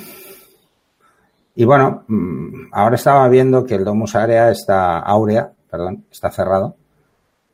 y, 1.55 1.65
bueno, 1.67 2.05
mm, 2.09 2.71
ahora 2.73 2.95
estaba 2.95 3.29
viendo 3.29 3.67
que 3.67 3.75
el 3.75 3.85
Domus 3.85 4.15
Area 4.15 4.51
está, 4.51 5.01
Aurea, 5.01 5.53
perdón, 5.71 6.07
está 6.11 6.31
cerrado, 6.31 6.77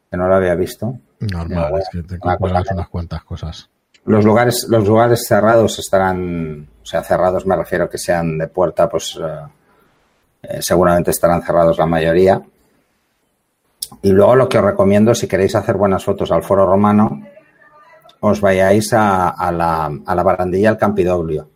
que 0.09 0.17
no 0.17 0.29
lo 0.29 0.37
había 0.37 0.55
visto. 0.55 0.95
Normal, 1.21 1.79
es 1.79 1.89
que 1.91 2.03
te 2.03 2.15
encuentras 2.15 2.71
unas 2.73 2.89
cuantas 2.89 3.23
cosas. 3.25 3.69
Los 4.07 4.25
lugares, 4.25 4.67
los 4.69 4.87
lugares 4.87 5.25
cerrados 5.27 5.79
estarán, 5.79 6.67
o 6.83 6.87
sea, 6.87 7.03
cerrados 7.03 7.47
me 7.47 7.55
refiero 7.57 7.89
que 7.89 7.99
sean 7.99 8.39
de 8.39 8.49
puerta, 8.49 8.89
pues 8.89 9.19
eh, 9.23 9.41
eh, 10.43 10.63
seguramente 10.63 11.11
estarán 11.11 11.43
cerrados 11.43 11.79
la 11.79 11.87
mayoría. 11.87 12.41
Y 14.03 14.11
luego 14.11 14.37
lo 14.37 14.49
que 14.49 14.59
os 14.59 14.65
recomiendo, 14.65 15.15
si 15.15 15.29
queréis 15.29 15.55
hacer 15.55 15.77
buenas 15.77 16.05
fotos 16.05 16.31
al 16.31 16.43
foro 16.43 16.65
romano, 16.65 17.21
os 18.21 18.41
vayáis 18.41 18.93
a, 18.93 19.53
la, 19.53 19.91
a 20.07 20.15
la, 20.15 20.23
barandilla 20.23 20.71
del 20.71 20.79
Campidoglio, 20.79 21.49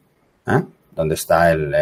¿eh? 0.47 0.63
donde 0.93 1.15
está 1.15 1.53
el, 1.53 1.75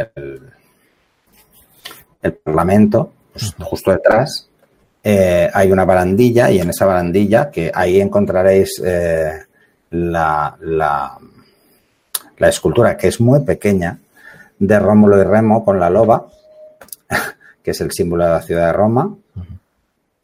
el, 2.20 2.34
Parlamento, 2.44 3.12
pues, 3.32 3.54
justo 3.58 3.90
detrás, 3.90 4.48
eh, 5.02 5.50
hay 5.52 5.72
una 5.72 5.84
barandilla 5.84 6.50
y 6.50 6.60
en 6.60 6.70
esa 6.70 6.86
barandilla, 6.86 7.50
que 7.50 7.70
ahí 7.74 8.00
encontraréis 8.00 8.80
eh, 8.84 9.42
la, 9.90 10.56
la, 10.60 11.18
escultura, 12.48 12.96
que 12.96 13.08
es 13.08 13.20
muy 13.20 13.40
pequeña, 13.40 13.98
de 14.58 14.78
Rómulo 14.78 15.20
y 15.20 15.24
Remo 15.24 15.64
con 15.64 15.78
la 15.78 15.90
loba, 15.90 16.26
que 17.62 17.70
es 17.70 17.80
el 17.80 17.90
símbolo 17.92 18.24
de 18.24 18.30
la 18.30 18.42
ciudad 18.42 18.66
de 18.66 18.72
Roma. 18.72 19.14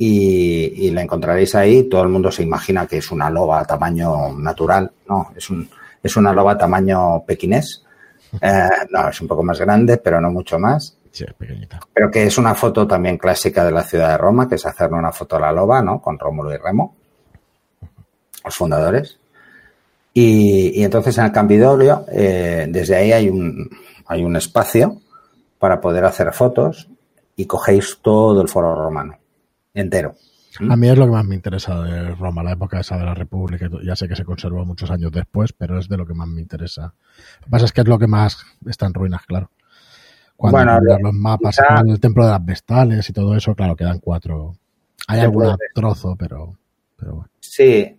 Y, 0.01 0.91
la 0.93 1.03
encontraréis 1.03 1.57
ahí. 1.57 1.89
Todo 1.89 2.03
el 2.03 2.09
mundo 2.09 2.31
se 2.31 2.45
imagina 2.45 2.87
que 2.87 2.99
es 2.99 3.11
una 3.11 3.29
loba 3.29 3.61
a 3.61 3.65
tamaño 3.65 4.33
natural. 4.37 4.91
No, 5.09 5.33
es, 5.37 5.51
un, 5.51 5.69
es 6.03 6.17
una 6.17 6.33
loba 6.33 6.53
a 6.53 6.59
tamaño 6.59 7.25
pequinés, 7.25 7.83
Eh, 8.41 8.69
no, 8.91 9.09
es 9.09 9.21
un 9.21 9.29
poco 9.29 9.43
más 9.43 9.59
grande, 9.59 9.97
pero 9.99 10.21
no 10.21 10.31
mucho 10.31 10.59
más. 10.59 10.97
Pequeñita. 11.27 11.81
Pero 11.93 12.11
que 12.11 12.25
es 12.25 12.39
una 12.39 12.55
foto 12.55 12.87
también 12.87 13.19
clásica 13.19 13.65
de 13.65 13.73
la 13.73 13.83
ciudad 13.83 14.11
de 14.11 14.19
Roma, 14.19 14.49
que 14.49 14.57
es 14.57 14.67
hacerle 14.67 14.99
una 14.99 15.13
foto 15.13 15.37
a 15.37 15.41
la 15.41 15.53
loba, 15.53 15.83
¿no? 15.83 16.01
Con 16.01 16.19
Rómulo 16.19 16.53
y 16.53 16.57
Remo, 16.57 16.97
los 18.45 18.55
fundadores. 18.55 19.19
Y, 20.13 20.81
y 20.81 20.85
entonces 20.85 21.17
en 21.19 21.27
el 21.27 21.33
Campidoglio, 21.33 22.05
eh, 22.11 22.67
desde 22.69 22.97
ahí 22.97 23.13
hay 23.13 23.29
un, 23.29 23.69
hay 24.07 24.25
un 24.25 24.37
espacio 24.37 25.01
para 25.59 25.81
poder 25.81 26.05
hacer 26.05 26.33
fotos 26.33 26.89
y 27.37 27.47
cogéis 27.47 27.99
todo 28.03 28.41
el 28.43 28.49
foro 28.49 28.75
romano, 28.75 29.19
entero. 29.75 30.15
A 30.69 30.77
mí 30.77 30.89
es 30.89 30.99
lo 30.99 31.07
que 31.07 31.13
más 31.13 31.25
me 31.25 31.37
interesa 31.37 31.81
de 31.83 32.15
Roma, 32.15 32.43
la 32.43 32.53
época 32.53 32.81
esa 32.81 32.97
de 32.97 33.05
la 33.05 33.15
República. 33.15 33.69
Ya 33.85 33.95
sé 33.95 34.09
que 34.09 34.17
se 34.17 34.25
conservó 34.25 34.65
muchos 34.65 34.91
años 34.91 35.13
después, 35.13 35.53
pero 35.53 35.79
es 35.79 35.89
de 35.89 35.97
lo 35.97 36.05
que 36.05 36.15
más 36.15 36.27
me 36.27 36.41
interesa. 36.41 36.95
Lo 37.41 37.45
que 37.45 37.51
pasa 37.51 37.65
es 37.67 37.73
que 37.73 37.83
es 37.83 37.87
lo 37.87 37.99
que 37.99 38.09
más 38.09 38.45
está 38.67 38.87
en 38.87 38.95
ruinas, 38.95 39.25
claro. 39.27 39.51
Cuando 40.39 40.57
Bueno, 40.59 40.99
los 41.01 41.13
mapas, 41.15 41.57
quizá- 41.57 41.81
el 41.85 41.99
templo 41.99 42.25
de 42.25 42.31
las 42.31 42.45
Vestales 42.47 43.11
y 43.11 43.13
todo 43.13 43.35
eso, 43.35 43.57
claro, 43.57 43.75
quedan 43.75 43.99
cuatro. 43.99 44.55
Hay 45.09 45.19
algún 45.19 45.57
trozo, 45.75 46.15
pero, 46.17 46.55
pero 46.97 47.15
bueno. 47.15 47.29
Sí, 47.41 47.97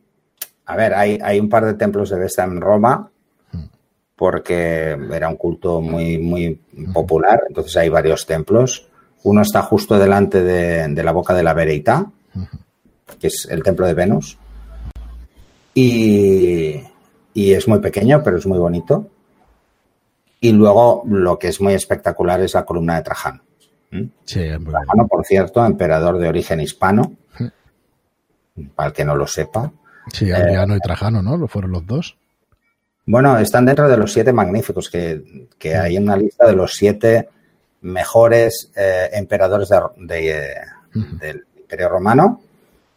a 0.65 0.75
ver, 0.78 0.93
hay, 0.93 1.19
hay 1.21 1.38
un 1.38 1.49
par 1.49 1.65
de 1.65 1.73
templos 1.73 2.10
de 2.10 2.17
Vesta 2.17 2.45
en 2.45 2.62
Roma 2.62 3.10
porque 4.15 4.97
era 5.13 5.28
un 5.30 5.36
culto 5.36 5.82
muy, 5.82 6.17
muy 6.17 6.60
popular, 6.93 7.41
entonces 7.49 7.75
hay 7.78 7.89
varios 7.89 8.25
templos. 8.25 8.88
Uno 9.23 9.41
está 9.41 9.62
justo 9.62 9.97
delante 9.99 10.41
de, 10.41 10.88
de 10.88 11.04
la 11.04 11.12
boca 11.12 11.34
de 11.34 11.43
la 11.43 11.54
Vereita, 11.54 12.10
que 13.19 13.28
es 13.28 13.47
el 13.52 13.63
templo 13.63 13.86
de 13.86 13.93
Venus, 13.93 14.38
y, 15.73 16.82
y 17.34 17.54
es 17.54 17.67
muy 17.67 17.80
pequeño, 17.80 18.21
pero 18.23 18.38
es 18.38 18.45
muy 18.45 18.58
bonito. 18.60 19.08
Y 20.41 20.52
luego 20.54 21.04
lo 21.06 21.38
que 21.38 21.49
es 21.49 21.60
muy 21.62 21.73
espectacular 21.73 22.39
es 22.41 22.54
la 22.54 22.63
columna 22.65 22.95
de 22.95 23.02
Trajano. 23.04 23.43
¿Mm? 23.91 24.04
Sí, 24.23 24.39
muy. 24.60 24.71
Trajano, 24.71 25.08
por 25.08 25.25
cierto, 25.25 25.65
emperador 25.65 26.17
de 26.17 26.28
origen 26.30 26.62
hispano, 26.62 27.13
para 28.75 28.88
el 28.88 28.93
que 28.93 29.06
no 29.06 29.15
lo 29.15 29.28
sepa. 29.28 29.71
Sí, 30.13 30.32
Adriano 30.32 30.75
y 30.75 30.80
Trajano, 30.80 31.21
¿no? 31.21 31.38
Lo 31.38 31.47
fueron 31.47 31.71
los 31.71 31.86
dos. 31.86 32.17
Bueno, 33.06 33.38
están 33.39 33.65
dentro 33.65 33.88
de 33.89 33.97
los 33.97 34.13
siete 34.13 34.32
magníficos, 34.34 34.89
que, 34.89 35.47
que 35.58 35.75
hay 35.75 35.97
una 35.97 36.15
lista 36.15 36.45
de 36.45 36.54
los 36.54 36.73
siete 36.73 37.30
mejores 37.82 38.71
eh, 38.75 39.10
emperadores 39.13 39.69
de- 39.69 39.80
de, 39.97 40.32
eh, 40.32 40.54
del 41.19 41.45
Imperio 41.58 41.89
Romano. 41.89 42.41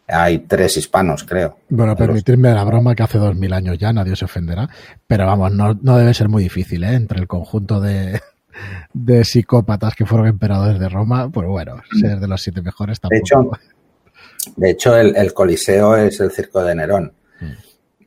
Hay 0.07 0.39
tres 0.39 0.75
hispanos, 0.77 1.23
creo. 1.23 1.57
Bueno, 1.69 1.95
permitirme 1.95 2.53
la 2.53 2.63
broma 2.65 2.93
que 2.93 3.03
hace 3.03 3.17
dos 3.17 3.35
mil 3.35 3.53
años 3.53 3.77
ya, 3.77 3.93
nadie 3.93 4.15
se 4.15 4.25
ofenderá. 4.25 4.67
Pero 5.07 5.25
vamos, 5.25 5.53
no, 5.53 5.73
no 5.81 5.97
debe 5.97 6.13
ser 6.13 6.27
muy 6.29 6.43
difícil, 6.43 6.83
¿eh? 6.83 6.93
Entre 6.93 7.19
el 7.21 7.27
conjunto 7.27 7.79
de, 7.79 8.19
de 8.93 9.23
psicópatas 9.23 9.95
que 9.95 10.05
fueron 10.05 10.27
emperadores 10.27 10.79
de 10.79 10.89
Roma, 10.89 11.29
pues 11.29 11.47
bueno, 11.47 11.75
ser 12.01 12.19
de 12.19 12.27
los 12.27 12.41
siete 12.41 12.61
mejores 12.61 12.99
De 13.01 13.09
tampoco. 13.21 13.55
hecho, 13.57 14.53
de 14.57 14.69
hecho 14.71 14.97
el, 14.97 15.15
el 15.15 15.33
Coliseo 15.33 15.95
es 15.95 16.19
el 16.19 16.31
circo 16.31 16.63
de 16.63 16.75
Nerón. 16.75 17.13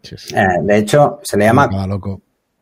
Sí, 0.02 0.14
sí. 0.18 0.34
Eh, 0.36 0.46
de 0.62 0.76
hecho, 0.76 1.18
se 1.24 1.36
le 1.36 1.46
llama, 1.46 1.68
Cada 1.68 1.86
loco. 1.86 2.20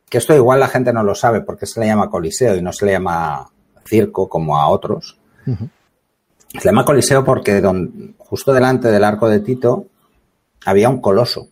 que 0.09 0.19
esto 0.19 0.35
igual 0.35 0.61
la 0.61 0.69
gente 0.69 0.93
no 0.93 1.03
lo 1.03 1.15
sabe, 1.15 1.41
porque 1.43 1.67
se 1.67 1.81
le 1.81 1.87
llama 1.87 2.09
Coliseo 2.09 2.57
y 2.57 2.63
no 2.63 2.73
se 2.73 2.87
le 2.87 2.93
llama 2.93 3.51
circo 3.85 4.29
como 4.29 4.57
a 4.59 4.69
otros. 4.69 5.19
Ujú. 5.47 5.69
Se 6.53 6.59
le 6.61 6.65
llama 6.65 6.85
Coliseo 6.85 7.23
porque 7.25 7.61
don- 7.61 8.15
justo 8.35 8.53
delante 8.53 8.91
del 8.91 9.05
arco 9.05 9.29
de 9.29 9.39
Tito 9.39 9.87
había 10.65 10.89
un 10.89 11.01
coloso. 11.01 11.47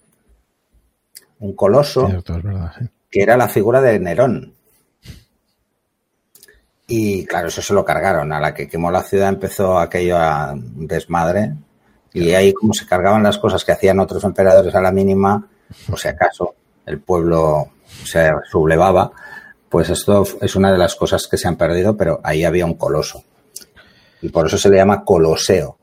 Un 1.38 1.54
coloso 1.54 2.08
Cierto, 2.08 2.36
es 2.36 2.42
verdad, 2.42 2.72
sí. 2.76 2.86
que 3.08 3.22
era 3.22 3.36
la 3.36 3.46
figura 3.46 3.80
de 3.80 4.00
Nerón. 4.00 4.52
Y 6.88 7.24
claro, 7.24 7.46
eso 7.46 7.62
se 7.62 7.72
lo 7.72 7.84
cargaron. 7.84 8.32
A 8.32 8.40
la 8.40 8.52
que 8.52 8.66
quemó 8.66 8.90
la 8.90 9.04
ciudad 9.04 9.28
empezó 9.28 9.78
aquello 9.78 10.18
a 10.18 10.54
desmadre. 10.56 11.54
Y 12.14 12.32
ahí 12.32 12.52
como 12.52 12.74
se 12.74 12.84
cargaban 12.84 13.22
las 13.22 13.38
cosas 13.38 13.64
que 13.64 13.70
hacían 13.70 14.00
otros 14.00 14.24
emperadores 14.24 14.74
a 14.74 14.80
la 14.80 14.90
mínima, 14.90 15.46
por 15.88 16.00
si 16.00 16.08
acaso 16.08 16.56
el 16.84 16.98
pueblo 16.98 17.68
se 17.86 18.28
sublevaba, 18.50 19.12
pues 19.68 19.88
esto 19.88 20.24
es 20.40 20.56
una 20.56 20.72
de 20.72 20.78
las 20.78 20.96
cosas 20.96 21.28
que 21.28 21.38
se 21.38 21.46
han 21.46 21.54
perdido, 21.54 21.96
pero 21.96 22.20
ahí 22.24 22.42
había 22.42 22.66
un 22.66 22.74
coloso. 22.74 23.22
Y 24.20 24.30
por 24.30 24.48
eso 24.48 24.58
se 24.58 24.68
le 24.68 24.78
llama 24.78 25.04
Coloseo. 25.04 25.78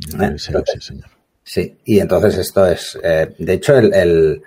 Sí, 0.00 0.16
sí, 0.38 0.52
sí, 0.72 0.80
señor. 0.80 1.10
Sí, 1.42 1.78
y 1.84 1.98
entonces 1.98 2.36
esto 2.38 2.66
es, 2.66 2.98
eh, 3.02 3.34
de 3.38 3.52
hecho, 3.54 3.76
el, 3.76 3.92
el, 3.94 4.42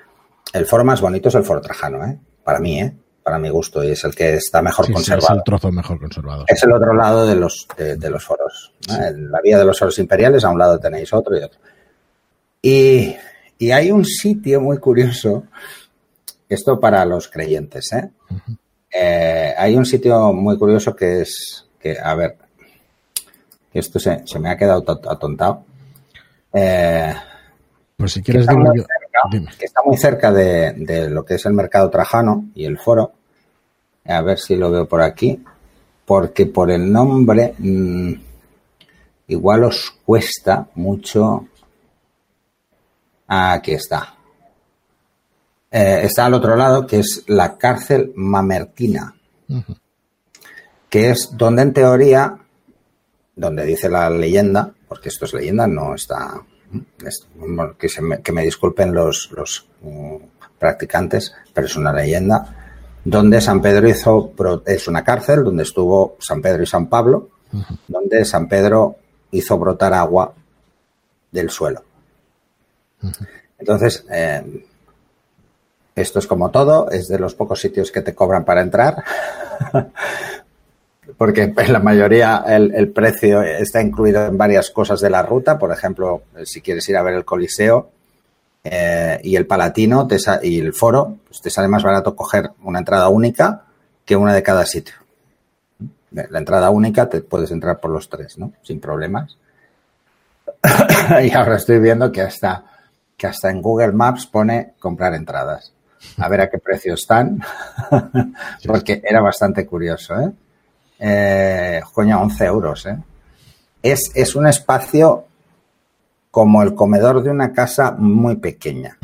el 0.54 0.66
foro 0.66 0.84
más 0.86 1.02
bonito 1.02 1.30
es 1.30 1.36
el 1.36 1.44
foro 1.44 1.60
Trajano, 1.62 2.06
¿eh? 2.06 2.18
Para 2.44 2.60
mí, 2.60 2.80
¿eh? 2.80 2.94
Para 3.24 3.38
mi 3.40 3.50
gusto, 3.50 3.84
y 3.84 3.92
es 3.92 4.04
el 4.04 4.14
que 4.16 4.36
está 4.36 4.62
mejor 4.62 4.86
Sí, 4.86 4.94
sí, 4.94 5.00
es 5.02 5.08
conservado. 5.10 5.36
el 5.40 5.44
trozo 5.44 5.72
mejor 5.72 6.00
conservado. 6.00 6.46
Es 6.48 6.64
el 6.64 6.72
otro 6.74 6.94
lado 6.94 7.26
de 7.28 7.36
los, 7.36 7.68
de, 7.78 7.96
de 7.98 8.10
los 8.10 8.24
foros. 8.24 8.74
¿no? 8.88 8.96
En 9.04 9.32
la 9.32 9.40
vía 9.42 9.58
de 9.58 9.66
los 9.66 9.78
foros 9.80 9.98
imperiales, 10.00 10.44
a 10.44 10.50
un 10.50 10.60
lado 10.60 10.80
tenéis 10.80 11.12
otro 11.14 11.38
y 11.38 11.44
otro. 11.44 11.60
Y, 12.62 13.16
y 13.58 13.72
hay 13.72 13.92
un 13.92 14.06
sitio 14.06 14.62
muy 14.62 14.78
curioso, 14.78 15.44
esto 16.50 16.80
para 16.80 17.04
los 17.06 17.28
creyentes, 17.28 17.92
¿eh? 17.94 18.10
Eh, 18.94 19.54
hay 19.58 19.76
un 19.76 19.86
sitio 19.86 20.34
muy 20.34 20.58
curioso 20.58 20.96
que 20.96 21.22
es, 21.22 21.66
que, 21.80 21.98
a 22.00 22.14
ver, 22.14 22.38
que 23.72 23.80
esto 23.80 24.00
se, 24.00 24.24
se 24.26 24.40
me 24.40 24.50
ha 24.50 24.58
quedado 24.58 24.82
to- 24.84 25.10
atontado. 25.10 25.64
Eh, 26.54 27.14
Pues 27.98 28.14
si 28.14 28.22
que 28.22 28.32
quieres 28.34 28.42
está 28.44 28.54
digo 28.54 28.66
muy 28.66 28.78
cerca, 28.80 29.58
que 29.58 29.66
está 29.66 29.82
muy 29.86 29.98
cerca 29.98 30.32
de, 30.32 30.74
de 30.74 31.10
lo 31.10 31.24
que 31.24 31.36
es 31.36 31.46
el 31.46 31.54
mercado 31.54 31.90
trajano 31.90 32.46
y 32.56 32.66
el 32.66 32.78
foro. 32.78 33.14
A 34.06 34.22
ver 34.22 34.40
si 34.40 34.56
lo 34.56 34.72
veo 34.72 34.88
por 34.88 35.02
aquí. 35.02 35.44
Porque 36.06 36.46
por 36.48 36.70
el 36.72 36.92
nombre 36.92 37.54
mm, 37.58 38.14
igual 39.28 39.64
os 39.64 39.92
cuesta 40.06 40.68
mucho. 40.76 41.48
Ah, 43.28 43.54
aquí 43.54 43.72
está. 43.74 44.16
Eh, 45.70 46.02
está 46.04 46.26
al 46.26 46.34
otro 46.34 46.56
lado, 46.58 46.86
que 46.86 47.00
es 47.00 47.24
la 47.28 47.58
cárcel 47.58 48.12
mamertina. 48.16 49.16
Que 50.90 51.12
es 51.12 51.30
donde 51.38 51.62
en 51.62 51.72
teoría, 51.74 52.36
donde 53.42 53.66
dice 53.66 53.90
la 53.90 54.10
leyenda, 54.10 54.72
porque 54.88 55.10
esto 55.10 55.26
es 55.26 55.34
leyenda, 55.34 55.66
no 55.68 55.96
está 55.96 56.42
es- 57.06 57.28
bueno, 57.36 57.76
que, 57.78 57.90
se 57.90 58.02
me, 58.02 58.22
que 58.22 58.32
me 58.32 58.44
disculpen 58.44 58.94
los, 58.94 59.30
los 59.32 59.68
mm, 59.82 60.16
practicantes, 60.60 61.34
pero 61.54 61.68
es 61.68 61.76
una 61.76 61.92
leyenda, 61.92 62.56
donde 63.04 63.42
San 63.42 63.62
Pedro 63.62 63.90
hizo, 63.90 64.32
es 64.66 64.88
una 64.88 65.04
cárcel 65.04 65.44
donde 65.44 65.64
estuvo 65.64 66.18
San 66.20 66.42
Pedro 66.42 66.62
y 66.64 66.68
San 66.68 66.88
Pablo, 66.88 67.30
donde 67.88 68.24
San 68.24 68.48
Pedro 68.48 68.96
hizo 69.32 69.58
brotar 69.58 69.94
agua 69.94 70.34
del 71.32 71.50
suelo. 71.50 71.84
Entonces, 73.58 74.06
eh, 74.12 74.66
esto 75.96 76.20
es 76.20 76.28
como 76.28 76.52
todo, 76.52 76.90
es 76.92 77.08
de 77.08 77.18
los 77.20 77.34
pocos 77.36 77.60
sitios 77.60 77.92
que 77.92 78.02
te 78.02 78.14
cobran 78.16 78.46
para 78.46 78.62
entrar. 78.62 79.04
porque 81.22 81.54
en 81.56 81.72
la 81.72 81.78
mayoría 81.78 82.44
el, 82.48 82.74
el, 82.74 82.90
precio 82.90 83.44
está 83.44 83.80
incluido 83.80 84.26
en 84.26 84.40
varias 84.40 84.72
cosas 84.72 85.00
de 85.02 85.12
la 85.12 85.22
ruta. 85.22 85.60
Por 85.60 85.72
ejemplo, 85.72 86.24
si 86.46 86.62
quieres 86.62 86.90
ir 86.90 86.98
a 86.98 87.04
ver 87.04 87.14
el 87.14 87.26
Coliseo 87.26 87.92
eh, 88.64 89.20
y 89.24 89.36
el 89.36 89.46
Palatino 89.46 90.08
te 90.08 90.18
y 90.42 90.60
el 90.60 90.74
Foro, 90.74 91.20
pues 91.28 91.40
te 91.40 91.52
sale 91.52 91.68
más 91.68 91.84
barato 91.84 92.16
coger 92.16 92.50
una 92.64 92.80
entrada 92.80 93.08
única 93.10 93.66
que 94.04 94.16
una 94.16 94.34
de 94.34 94.42
cada 94.42 94.66
sitio. 94.66 94.96
La 96.10 96.40
entrada 96.40 96.72
única 96.72 97.08
te 97.08 97.22
puedes 97.22 97.52
entrar 97.52 97.80
por 97.80 97.92
los 97.92 98.10
tres, 98.10 98.40
¿no? 98.40 98.54
Sin 98.64 98.80
problemas. 98.80 99.38
y 101.24 101.32
ahora 101.34 101.58
estoy 101.58 101.78
viendo 101.78 102.12
que 102.12 102.22
hasta, 102.22 102.66
que 103.16 103.28
hasta 103.28 103.52
en 103.52 103.62
Google 103.62 103.92
Maps 103.92 104.26
pone 104.26 104.74
comprar 104.80 105.14
entradas. 105.14 105.72
A 106.18 106.28
ver 106.28 106.42
a 106.42 106.50
qué 106.50 106.58
precio 106.58 106.96
están, 106.96 107.44
porque 108.66 109.04
era 109.06 109.22
bastante 109.22 109.68
curioso, 109.68 110.20
¿eh? 110.20 110.32
Eh, 111.04 111.82
coño, 111.94 112.22
11 112.22 112.46
euros. 112.46 112.86
¿eh? 112.86 112.98
Es, 113.82 114.12
es, 114.14 114.36
un 114.36 114.46
espacio 114.46 115.26
como 116.30 116.62
el 116.62 116.76
comedor 116.76 117.24
de 117.24 117.32
una 117.32 117.52
casa 117.52 117.92
muy 117.98 118.36
pequeña, 118.36 118.98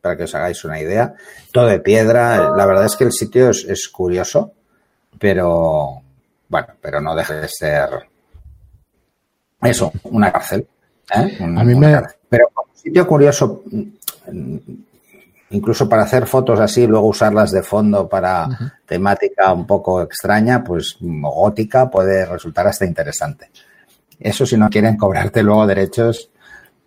para 0.00 0.16
que 0.16 0.22
os 0.22 0.34
hagáis 0.36 0.64
una 0.64 0.80
idea. 0.80 1.12
Todo 1.52 1.66
de 1.66 1.80
piedra. 1.80 2.56
La 2.56 2.64
verdad 2.64 2.84
es 2.84 2.94
que 2.94 3.04
el 3.04 3.12
sitio 3.12 3.50
es, 3.50 3.64
es 3.64 3.88
curioso, 3.88 4.52
pero 5.18 6.00
bueno, 6.48 6.68
pero 6.80 7.00
no 7.00 7.16
deje 7.16 7.34
de 7.34 7.48
ser 7.48 8.10
eso, 9.62 9.92
una 10.04 10.32
cárcel. 10.32 10.66
¿eh? 11.14 11.36
Un, 11.40 11.58
A 11.58 11.64
mí 11.64 11.74
me... 11.74 12.00
Pero 12.28 12.48
como 12.54 12.72
sitio 12.74 13.06
curioso, 13.06 13.62
incluso 15.50 15.88
para 15.88 16.02
hacer 16.02 16.26
fotos 16.26 16.60
así, 16.60 16.86
luego 16.86 17.08
usarlas 17.08 17.50
de 17.50 17.62
fondo 17.62 18.08
para 18.08 18.46
uh 18.46 18.50
-huh. 18.50 18.72
temática 18.86 19.52
un 19.52 19.66
poco 19.66 20.02
extraña, 20.02 20.62
pues 20.62 20.96
gótica, 21.00 21.90
puede 21.90 22.24
resultar 22.26 22.66
hasta 22.66 22.86
interesante. 22.86 23.50
Eso 24.18 24.44
si 24.44 24.56
no 24.56 24.68
quieren 24.68 24.96
cobrarte 24.96 25.42
luego 25.42 25.66
derechos, 25.66 26.30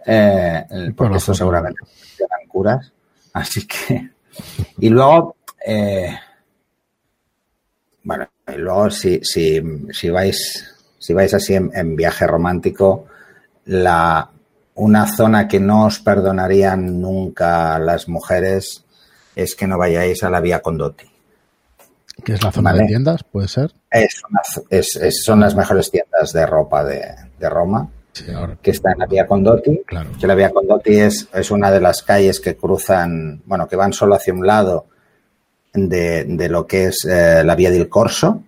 eh, 0.05 0.65
porque 0.95 1.17
esto 1.17 1.33
seguramente 1.33 1.81
dan 2.19 2.47
curas. 2.47 2.91
Así 3.33 3.65
que. 3.67 4.11
Y 4.79 4.89
luego, 4.89 5.35
eh, 5.65 6.15
bueno, 8.03 8.27
y 8.47 8.57
luego 8.57 8.89
si, 8.89 9.19
si, 9.23 9.61
si 9.91 10.09
vais, 10.09 10.75
si 10.99 11.13
vais 11.13 11.33
así 11.33 11.55
en, 11.55 11.95
viaje 11.95 12.27
romántico, 12.27 13.05
la, 13.65 14.29
una 14.75 15.07
zona 15.07 15.47
que 15.47 15.59
no 15.59 15.85
os 15.85 15.99
perdonarían 15.99 17.01
nunca 17.01 17.77
las 17.79 18.07
mujeres 18.07 18.83
es 19.35 19.55
que 19.55 19.67
no 19.67 19.77
vayáis 19.77 20.23
a 20.23 20.29
la 20.29 20.41
Vía 20.41 20.61
Condotti. 20.61 21.05
¿Qué 22.23 22.33
es 22.33 22.43
la 22.43 22.51
zona 22.51 22.73
de 22.73 22.85
tiendas? 22.85 23.23
¿Puede 23.23 23.47
ser? 23.47 23.73
Es, 23.89 24.21
son 25.23 25.39
las 25.39 25.55
mejores 25.55 25.91
tiendas 25.91 26.31
de 26.31 26.45
ropa 26.45 26.83
de, 26.83 27.15
Roma, 27.49 27.89
que 28.61 28.71
está 28.71 28.91
en 28.91 28.99
la 28.99 29.05
Vía 29.05 29.27
Condotti. 29.27 29.81
Claro. 29.85 30.11
Que 30.19 30.27
la 30.27 30.35
Vía 30.35 30.51
Condotti 30.51 30.99
es, 30.99 31.27
es 31.33 31.51
una 31.51 31.71
de 31.71 31.81
las 31.81 32.03
calles 32.03 32.39
que 32.39 32.55
cruzan, 32.55 33.41
bueno, 33.45 33.67
que 33.67 33.75
van 33.75 33.91
solo 33.93 34.15
hacia 34.15 34.33
un 34.33 34.45
lado 34.45 34.85
de, 35.73 36.47
lo 36.49 36.65
que 36.65 36.85
es 36.85 37.05
eh, 37.05 37.43
la 37.43 37.55
Vía 37.55 37.71
del 37.71 37.89
Corso. 37.89 38.43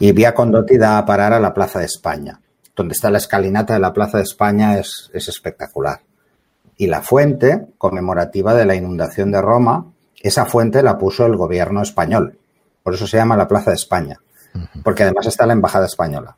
Y 0.00 0.12
Vía 0.12 0.34
Condotti 0.34 0.78
da 0.78 0.98
a 0.98 1.04
parar 1.04 1.32
a 1.32 1.40
la 1.40 1.52
Plaza 1.52 1.80
de 1.80 1.86
España. 1.86 2.40
Donde 2.74 2.94
está 2.94 3.10
la 3.10 3.18
escalinata 3.18 3.74
de 3.74 3.80
la 3.80 3.92
Plaza 3.92 4.18
de 4.18 4.24
España 4.24 4.78
es, 4.78 5.10
es 5.12 5.28
espectacular. 5.28 6.00
Y 6.76 6.86
la 6.86 7.02
fuente 7.02 7.66
conmemorativa 7.78 8.54
de 8.54 8.64
la 8.64 8.74
inundación 8.74 9.30
de 9.30 9.42
Roma, 9.42 9.92
esa 10.20 10.46
fuente 10.46 10.82
la 10.82 10.98
puso 10.98 11.26
el 11.26 11.36
gobierno 11.36 11.82
español 11.82 12.38
por 12.82 12.94
eso 12.94 13.06
se 13.06 13.16
llama 13.16 13.36
la 13.36 13.48
Plaza 13.48 13.70
de 13.70 13.76
España, 13.76 14.20
porque 14.82 15.04
además 15.04 15.26
está 15.26 15.46
la 15.46 15.52
Embajada 15.52 15.86
Española. 15.86 16.36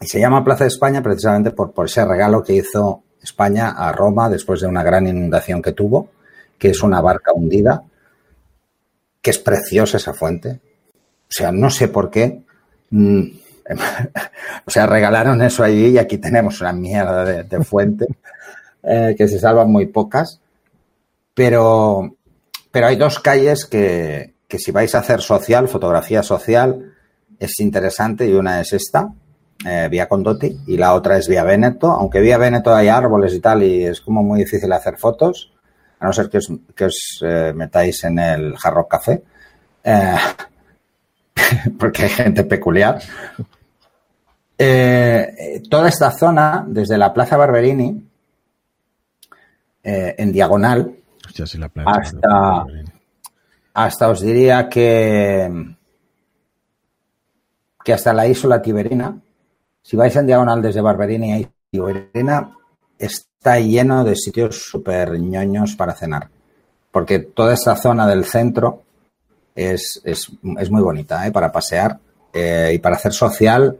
Y 0.00 0.06
se 0.06 0.20
llama 0.20 0.44
Plaza 0.44 0.64
de 0.64 0.68
España 0.68 1.02
precisamente 1.02 1.50
por, 1.50 1.72
por 1.72 1.86
ese 1.86 2.04
regalo 2.04 2.42
que 2.42 2.54
hizo 2.54 3.02
España 3.20 3.70
a 3.70 3.90
Roma 3.92 4.28
después 4.28 4.60
de 4.60 4.68
una 4.68 4.84
gran 4.84 5.06
inundación 5.08 5.60
que 5.60 5.72
tuvo, 5.72 6.10
que 6.56 6.70
es 6.70 6.82
una 6.82 7.00
barca 7.00 7.32
hundida, 7.34 7.82
que 9.20 9.30
es 9.30 9.38
preciosa 9.38 9.96
esa 9.96 10.14
fuente. 10.14 10.60
O 11.28 11.32
sea, 11.32 11.50
no 11.50 11.70
sé 11.70 11.88
por 11.88 12.10
qué. 12.10 12.42
O 14.66 14.70
sea, 14.70 14.86
regalaron 14.86 15.40
eso 15.40 15.64
allí 15.64 15.88
y 15.88 15.98
aquí 15.98 16.18
tenemos 16.18 16.60
una 16.60 16.72
mierda 16.74 17.24
de, 17.24 17.64
fuente 17.64 18.06
eh, 18.82 19.14
que 19.16 19.26
se 19.26 19.38
salvan 19.38 19.70
muy 19.70 19.86
pocas. 19.86 20.40
Pero, 21.34 22.16
pero 22.70 22.86
hay 22.86 22.96
dos 22.96 23.18
calles 23.18 23.64
que, 23.64 24.34
que 24.48 24.58
si 24.58 24.72
vais 24.72 24.94
a 24.94 24.98
hacer 24.98 25.20
social, 25.20 25.68
fotografía 25.68 26.22
social, 26.22 26.92
es 27.38 27.60
interesante 27.60 28.26
y 28.26 28.32
una 28.32 28.60
es 28.60 28.72
esta, 28.72 29.12
eh, 29.64 29.88
Vía 29.90 30.08
Condotti, 30.08 30.60
y 30.66 30.76
la 30.76 30.94
otra 30.94 31.18
es 31.18 31.28
Vía 31.28 31.44
Veneto, 31.44 31.90
aunque 31.90 32.20
Vía 32.20 32.38
Veneto 32.38 32.74
hay 32.74 32.88
árboles 32.88 33.34
y 33.34 33.40
tal 33.40 33.62
y 33.62 33.84
es 33.84 34.00
como 34.00 34.22
muy 34.22 34.40
difícil 34.40 34.72
hacer 34.72 34.96
fotos, 34.96 35.52
a 36.00 36.06
no 36.06 36.12
ser 36.12 36.30
que 36.30 36.38
os, 36.38 36.50
que 36.74 36.84
os 36.86 37.20
eh, 37.22 37.52
metáis 37.54 38.02
en 38.04 38.18
el 38.18 38.56
Jarro 38.56 38.88
Café, 38.88 39.22
eh, 39.84 40.16
porque 41.78 42.04
hay 42.04 42.08
gente 42.08 42.44
peculiar. 42.44 43.00
Toda 44.58 45.88
esta 45.88 46.10
zona, 46.10 46.64
desde 46.66 46.98
la 46.98 47.12
Plaza 47.12 47.36
Barberini, 47.36 48.04
en 49.82 50.32
diagonal, 50.32 50.96
hasta, 51.86 52.66
hasta 53.74 54.08
os 54.08 54.20
diría 54.20 54.68
que, 54.68 55.74
que 57.84 57.92
hasta 57.92 58.12
la 58.12 58.26
isla 58.26 58.60
Tiberina, 58.60 59.18
si 59.82 59.96
vais 59.96 60.14
en 60.16 60.26
diagonal 60.26 60.60
desde 60.60 60.80
Barberina 60.80 61.38
y 61.38 61.48
Tiberina, 61.70 62.54
está 62.98 63.58
lleno 63.60 64.04
de 64.04 64.16
sitios 64.16 64.62
súper 64.62 65.18
ñoños 65.18 65.76
para 65.76 65.94
cenar. 65.94 66.28
Porque 66.90 67.20
toda 67.20 67.54
esa 67.54 67.76
zona 67.76 68.06
del 68.06 68.24
centro 68.24 68.82
es, 69.54 70.02
muy 70.42 70.82
bonita 70.82 71.26
¿eh? 71.26 71.32
para 71.32 71.52
pasear 71.52 71.98
eh, 72.32 72.72
y 72.74 72.78
para 72.78 72.96
hacer 72.96 73.12
social. 73.12 73.78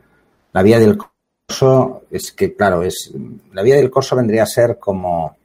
La 0.58 0.64
vía 0.64 0.80
del 0.80 0.98
Corso 0.98 2.02
es 2.10 2.32
que, 2.32 2.56
claro, 2.56 2.82
es 2.82 3.14
la 3.52 3.62
vía 3.62 3.76
del 3.76 3.92
Corso 3.92 4.16
vendría 4.16 4.42
a 4.42 4.46
ser 4.46 4.76
como, 4.76 5.36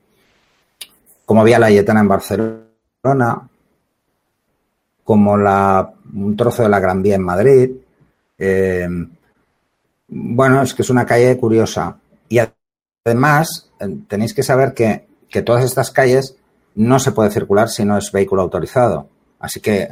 como 1.23 1.43
Vía 1.43 1.59
Layetana 1.59 1.99
en 1.99 2.07
Barcelona, 2.07 3.47
como 5.03 5.37
la, 5.37 5.93
un 6.15 6.35
trozo 6.35 6.63
de 6.63 6.69
la 6.69 6.79
Gran 6.79 7.03
Vía 7.03 7.13
en 7.13 7.21
Madrid. 7.21 7.71
Eh, 8.39 8.87
bueno, 10.07 10.63
es 10.63 10.73
que 10.73 10.81
es 10.81 10.89
una 10.89 11.05
calle 11.05 11.37
curiosa. 11.37 11.95
Y 12.27 12.39
además, 13.05 13.69
eh, 13.79 13.95
tenéis 14.07 14.33
que 14.33 14.41
saber 14.41 14.73
que, 14.73 15.05
que 15.29 15.43
todas 15.43 15.63
estas 15.63 15.91
calles 15.91 16.35
no 16.73 16.97
se 16.97 17.11
puede 17.11 17.29
circular 17.29 17.69
si 17.69 17.85
no 17.85 17.99
es 17.99 18.11
vehículo 18.11 18.41
autorizado. 18.41 19.09
Así 19.37 19.59
que 19.59 19.89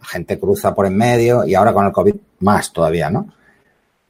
la 0.00 0.06
gente 0.06 0.38
cruza 0.38 0.72
por 0.72 0.86
en 0.86 0.96
medio 0.96 1.44
y 1.44 1.56
ahora 1.56 1.72
con 1.72 1.86
el 1.86 1.92
COVID 1.92 2.14
más 2.38 2.72
todavía, 2.72 3.10
¿no? 3.10 3.32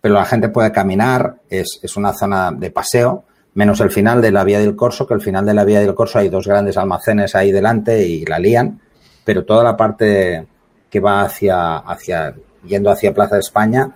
Pero 0.01 0.15
la 0.15 0.25
gente 0.25 0.49
puede 0.49 0.73
caminar, 0.73 1.37
es, 1.49 1.79
es, 1.83 1.97
una 1.97 2.13
zona 2.13 2.53
de 2.53 2.71
paseo, 2.71 3.25
menos 3.55 3.81
el 3.81 3.91
final 3.91 4.23
de 4.23 4.33
la 4.33 4.45
vía 4.45 4.61
del 4.61 4.77
Corso, 4.77 5.07
que 5.07 5.15
el 5.15 5.21
final 5.21 5.45
de 5.45 5.55
la 5.55 5.65
vía 5.65 5.81
del 5.81 5.95
Corso 5.95 6.19
hay 6.19 6.29
dos 6.29 6.47
grandes 6.47 6.77
almacenes 6.77 7.35
ahí 7.35 7.53
delante 7.53 8.07
y 8.07 8.25
la 8.25 8.39
lían 8.39 8.81
pero 9.25 9.45
toda 9.45 9.63
la 9.63 9.77
parte 9.77 10.47
que 10.91 11.01
va 11.01 11.23
hacia, 11.23 11.77
hacia 11.79 12.35
yendo 12.65 12.91
hacia 12.91 13.15
Plaza 13.15 13.37
de 13.37 13.41
España 13.43 13.95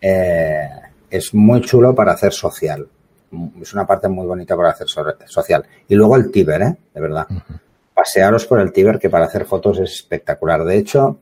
eh, 0.00 0.68
es 1.10 1.34
muy 1.34 1.60
chulo 1.60 1.94
para 1.94 2.12
hacer 2.12 2.32
social. 2.32 2.88
Es 3.60 3.74
una 3.74 3.86
parte 3.86 4.08
muy 4.08 4.26
bonita 4.26 4.56
para 4.56 4.70
hacer 4.70 4.88
social. 4.88 5.64
Y 5.86 5.94
luego 5.94 6.16
el 6.16 6.30
Tíber, 6.30 6.62
¿eh? 6.62 6.76
De 6.94 7.00
verdad. 7.00 7.26
Pasearos 7.94 8.46
por 8.46 8.60
el 8.60 8.72
Tíber, 8.72 8.98
que 8.98 9.10
para 9.10 9.26
hacer 9.26 9.44
fotos 9.44 9.78
es 9.80 9.92
espectacular. 9.92 10.64
De 10.64 10.78
hecho, 10.78 11.18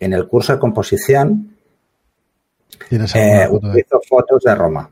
en 0.00 0.14
el 0.14 0.26
curso 0.26 0.54
de 0.54 0.58
composición 0.58 1.53
eh, 2.90 3.48
utilizo 3.50 4.00
fotos 4.08 4.42
de 4.42 4.54
Roma. 4.54 4.90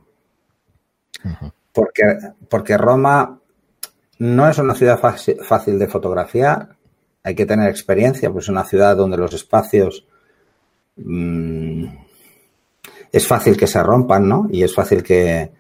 porque, 1.73 2.03
porque 2.49 2.77
Roma 2.77 3.39
no 4.19 4.49
es 4.49 4.59
una 4.59 4.75
ciudad 4.75 4.99
fácil 4.99 5.79
de 5.79 5.89
fotografiar 5.89 6.77
hay 7.25 7.35
que 7.35 7.47
tener 7.47 7.71
experiencia, 7.71 8.31
pues 8.31 8.47
es 8.47 8.49
una 8.49 8.65
ciudad 8.65 8.97
donde 8.97 9.17
los 9.17 9.33
espacios 9.33 10.05
mmm, 10.97 11.85
es 13.13 13.27
fácil 13.27 13.57
que 13.57 13.67
se 13.67 13.83
rompan, 13.83 14.29
¿no? 14.29 14.49
Y 14.51 14.63
es 14.63 14.75
fácil 14.75 15.03
que 15.03 15.53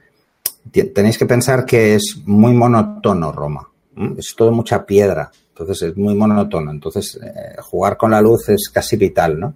tenéis 0.94 1.18
que 1.18 1.26
pensar 1.26 1.64
que 1.64 1.96
es 1.96 2.22
muy 2.24 2.52
monotono 2.52 3.32
Roma, 3.32 3.68
es 4.16 4.34
todo 4.36 4.52
mucha 4.52 4.86
piedra, 4.86 5.30
entonces 5.48 5.90
es 5.90 5.96
muy 5.96 6.14
monotono, 6.14 6.70
entonces 6.70 7.18
eh, 7.22 7.60
jugar 7.60 7.96
con 7.96 8.12
la 8.12 8.20
luz 8.20 8.48
es 8.48 8.70
casi 8.72 8.96
vital, 8.96 9.38
¿no? 9.38 9.54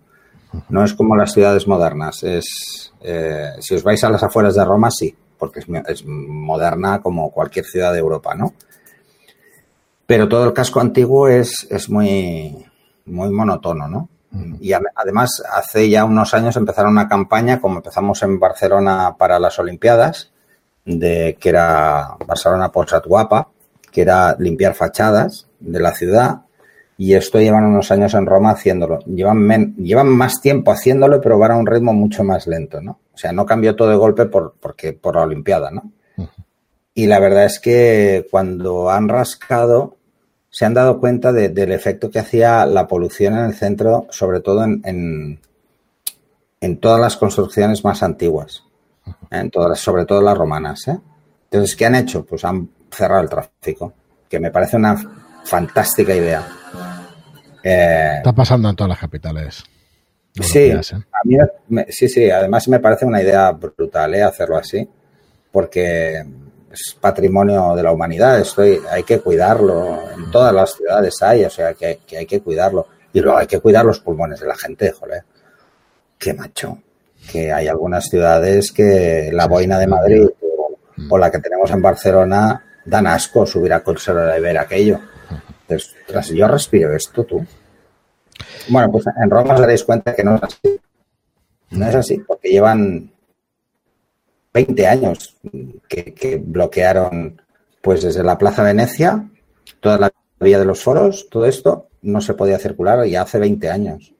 No 0.68 0.84
es 0.84 0.94
como 0.94 1.16
las 1.16 1.32
ciudades 1.32 1.66
modernas, 1.66 2.22
es 2.22 2.92
eh, 3.00 3.52
si 3.60 3.74
os 3.74 3.82
vais 3.82 4.02
a 4.04 4.10
las 4.10 4.22
afueras 4.22 4.54
de 4.54 4.64
Roma 4.64 4.90
sí, 4.90 5.14
porque 5.38 5.60
es, 5.60 5.66
es 5.88 6.04
moderna 6.06 7.00
como 7.00 7.30
cualquier 7.30 7.64
ciudad 7.64 7.92
de 7.92 7.98
Europa, 7.98 8.34
¿no? 8.34 8.54
Pero 10.06 10.28
todo 10.28 10.44
el 10.44 10.52
casco 10.52 10.80
antiguo 10.80 11.28
es, 11.28 11.66
es 11.70 11.90
muy, 11.90 12.64
muy 13.06 13.30
monotono, 13.30 13.88
¿no? 13.88 14.08
Y 14.60 14.72
además, 14.72 15.42
hace 15.50 15.88
ya 15.88 16.04
unos 16.04 16.34
años 16.34 16.56
empezaron 16.56 16.92
una 16.92 17.08
campaña, 17.08 17.60
como 17.60 17.76
empezamos 17.76 18.22
en 18.22 18.38
Barcelona 18.38 19.16
para 19.16 19.38
las 19.38 19.58
Olimpiadas, 19.58 20.30
de 20.84 21.36
que 21.40 21.48
era 21.48 22.16
Barcelona 22.26 22.70
Posat 22.70 23.06
Guapa, 23.06 23.48
que 23.90 24.02
era 24.02 24.36
limpiar 24.38 24.74
fachadas 24.74 25.46
de 25.60 25.80
la 25.80 25.92
ciudad. 25.92 26.42
Y 26.98 27.14
esto 27.14 27.38
llevan 27.38 27.64
unos 27.64 27.90
años 27.90 28.14
en 28.14 28.26
Roma 28.26 28.50
haciéndolo. 28.52 29.00
Llevan, 29.00 29.74
llevan 29.76 30.08
más 30.08 30.40
tiempo 30.40 30.70
haciéndolo, 30.70 31.20
pero 31.20 31.38
van 31.38 31.52
a 31.52 31.56
un 31.56 31.66
ritmo 31.66 31.92
mucho 31.92 32.24
más 32.24 32.46
lento, 32.46 32.80
¿no? 32.80 33.00
O 33.12 33.18
sea, 33.18 33.32
no 33.32 33.44
cambió 33.44 33.76
todo 33.76 33.90
de 33.90 33.96
golpe 33.96 34.26
por, 34.26 34.54
porque, 34.58 34.92
por 34.94 35.16
la 35.16 35.22
Olimpiada, 35.22 35.70
¿no? 35.70 35.92
Y 36.94 37.06
la 37.06 37.18
verdad 37.18 37.44
es 37.44 37.60
que 37.60 38.26
cuando 38.30 38.90
han 38.90 39.10
rascado, 39.10 39.96
se 40.48 40.64
han 40.64 40.72
dado 40.72 40.98
cuenta 40.98 41.30
del 41.30 41.70
efecto 41.70 42.10
que 42.10 42.18
hacía 42.18 42.64
la 42.64 42.86
polución 42.86 43.34
en 43.34 43.44
el 43.44 43.54
centro, 43.54 44.06
sobre 44.08 44.40
todo 44.40 44.64
en, 44.64 45.38
en, 46.60 46.80
todas 46.80 46.98
las 46.98 47.18
construcciones 47.18 47.84
más 47.84 48.02
antiguas, 48.02 48.64
en 49.30 49.50
todas, 49.50 49.78
sobre 49.78 50.06
todo 50.06 50.22
las 50.22 50.38
romanas. 50.38 50.88
¿eh? 50.88 50.98
Entonces, 51.50 51.76
¿qué 51.76 51.84
han 51.84 51.96
hecho? 51.96 52.24
Pues 52.24 52.42
han 52.46 52.70
cerrado 52.90 53.20
el 53.20 53.28
tráfico, 53.28 53.92
que 54.30 54.40
me 54.40 54.50
parece 54.50 54.78
una 54.78 54.96
fantástica 55.44 56.14
idea. 56.14 56.48
Eh, 57.68 58.18
Está 58.18 58.32
pasando 58.32 58.70
en 58.70 58.76
todas 58.76 58.90
las 58.90 59.00
capitales. 59.00 59.64
Sí, 60.40 60.72
sí, 61.88 62.08
sí, 62.08 62.30
además 62.30 62.68
me 62.68 62.78
parece 62.78 63.06
una 63.06 63.20
idea 63.20 63.50
brutal 63.50 64.14
hacerlo 64.22 64.56
así, 64.56 64.88
porque 65.50 66.24
es 66.70 66.96
patrimonio 67.00 67.74
de 67.74 67.82
la 67.82 67.90
humanidad, 67.90 68.38
estoy, 68.38 68.78
hay 68.88 69.02
que 69.02 69.18
cuidarlo, 69.18 69.98
en 70.16 70.30
todas 70.30 70.54
las 70.54 70.74
ciudades 70.74 71.14
hay, 71.22 71.44
o 71.44 71.50
sea 71.50 71.74
que, 71.74 71.98
hay 72.16 72.26
que 72.26 72.40
cuidarlo. 72.40 72.86
Y 73.12 73.20
luego 73.20 73.38
hay 73.38 73.46
que 73.48 73.58
cuidar 73.58 73.84
los 73.84 73.98
pulmones 73.98 74.38
de 74.38 74.46
la 74.46 74.54
gente, 74.54 74.92
joder. 74.92 75.24
Qué 76.18 76.34
macho. 76.34 76.78
Que 77.32 77.50
hay 77.50 77.66
algunas 77.66 78.04
ciudades 78.04 78.70
que 78.70 79.30
la 79.32 79.46
boina 79.48 79.78
de 79.78 79.86
Madrid 79.88 80.28
o, 81.10 81.18
la 81.18 81.30
que 81.30 81.40
tenemos 81.40 81.70
en 81.70 81.82
Barcelona 81.82 82.62
dan 82.84 83.06
asco 83.08 83.44
subir 83.44 83.72
a 83.72 83.82
Colsero 83.82 84.24
de 84.24 84.38
ver 84.38 84.58
aquello. 84.58 85.00
Entonces, 85.68 86.36
yo 86.36 86.48
respiro 86.48 86.94
esto, 86.94 87.24
tú. 87.24 87.44
Bueno, 88.68 88.90
pues 88.90 89.04
en 89.06 89.30
Roma 89.30 89.54
os 89.54 89.60
daréis 89.60 89.84
cuenta 89.84 90.14
que 90.14 90.24
no 90.24 90.36
es 90.36 90.42
así. 90.42 90.80
No 91.70 91.86
es 91.88 91.94
así, 91.94 92.18
porque 92.18 92.50
llevan 92.50 93.10
20 94.52 94.86
años 94.86 95.36
que, 95.88 96.42
bloquearon, 96.44 97.42
pues 97.82 98.02
desde 98.02 98.22
la 98.22 98.38
Plaza 98.38 98.62
Venecia, 98.62 99.28
toda 99.80 99.98
la 99.98 100.12
vía 100.40 100.58
de 100.58 100.64
los 100.64 100.82
foros, 100.82 101.28
todo 101.30 101.46
esto 101.46 101.88
no 102.02 102.20
se 102.20 102.34
podía 102.34 102.58
circular 102.58 103.04
ya 103.06 103.22
hace 103.22 103.38
20 103.38 103.68
años. 103.70 104.14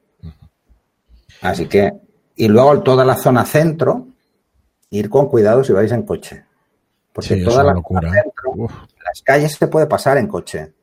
Así 1.41 1.67
que, 1.67 1.93
y 2.35 2.47
luego 2.47 2.81
toda 2.81 3.05
la 3.05 3.15
zona 3.15 3.45
centro, 3.45 4.07
ir 4.89 5.09
con 5.09 5.27
cuidado 5.27 5.63
si 5.63 5.73
vais 5.73 5.91
en 5.91 6.03
coche. 6.03 6.43
Porque 7.13 7.37
toda 7.37 7.63
la 7.63 7.73
locura. 7.73 8.11
Centro, 8.11 8.67
las 9.03 9.21
calles 9.23 9.53
se 9.53 9.67
puede 9.67 9.87
pasar 9.87 10.17
en 10.17 10.27
coche. 10.27 10.73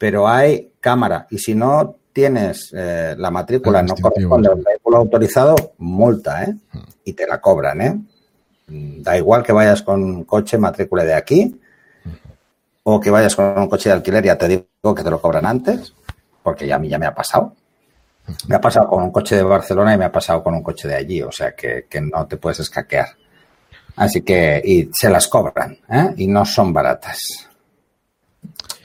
Pero 0.00 0.26
hay 0.26 0.72
cámara 0.80 1.26
y 1.28 1.36
si 1.36 1.54
no 1.54 1.96
tienes 2.10 2.72
eh, 2.74 3.14
la 3.18 3.30
matrícula, 3.30 3.82
no 3.82 3.94
corresponde 3.96 4.48
al 4.48 4.62
vehículo 4.64 4.96
autorizado, 4.96 5.74
multa, 5.76 6.44
¿eh? 6.44 6.54
Mm. 6.72 6.78
Y 7.04 7.12
te 7.12 7.26
la 7.26 7.38
cobran, 7.38 7.80
¿eh? 7.82 8.00
Da 8.66 9.18
igual 9.18 9.42
que 9.42 9.52
vayas 9.52 9.82
con 9.82 10.02
un 10.02 10.24
coche 10.24 10.56
matrícula 10.56 11.04
de 11.04 11.12
aquí 11.12 11.60
o 12.82 12.98
que 12.98 13.10
vayas 13.10 13.36
con 13.36 13.58
un 13.58 13.68
coche 13.68 13.90
de 13.90 13.96
alquiler, 13.96 14.24
ya 14.24 14.38
te 14.38 14.48
digo 14.48 14.94
que 14.94 15.02
te 15.02 15.10
lo 15.10 15.20
cobran 15.20 15.44
antes, 15.44 15.92
porque 16.42 16.66
ya 16.66 16.76
a 16.76 16.78
mí 16.78 16.88
ya 16.88 16.98
me 16.98 17.04
ha 17.04 17.14
pasado. 17.14 17.54
Me 18.48 18.56
ha 18.56 18.60
pasado 18.60 18.88
con 18.88 19.02
un 19.02 19.10
coche 19.10 19.36
de 19.36 19.42
Barcelona 19.42 19.92
y 19.92 19.98
me 19.98 20.06
ha 20.06 20.12
pasado 20.12 20.42
con 20.42 20.54
un 20.54 20.62
coche 20.62 20.88
de 20.88 20.94
allí, 20.94 21.20
o 21.20 21.30
sea 21.30 21.54
que, 21.54 21.84
no 22.00 22.26
te 22.26 22.38
puedes 22.38 22.60
escaquear. 22.60 23.08
Así 23.96 24.22
que, 24.22 24.62
y 24.64 24.88
se 24.94 25.10
las 25.10 25.28
cobran, 25.28 25.76
¿eh? 25.90 26.14
y 26.16 26.26
no 26.26 26.46
son 26.46 26.72
baratas. 26.72 27.49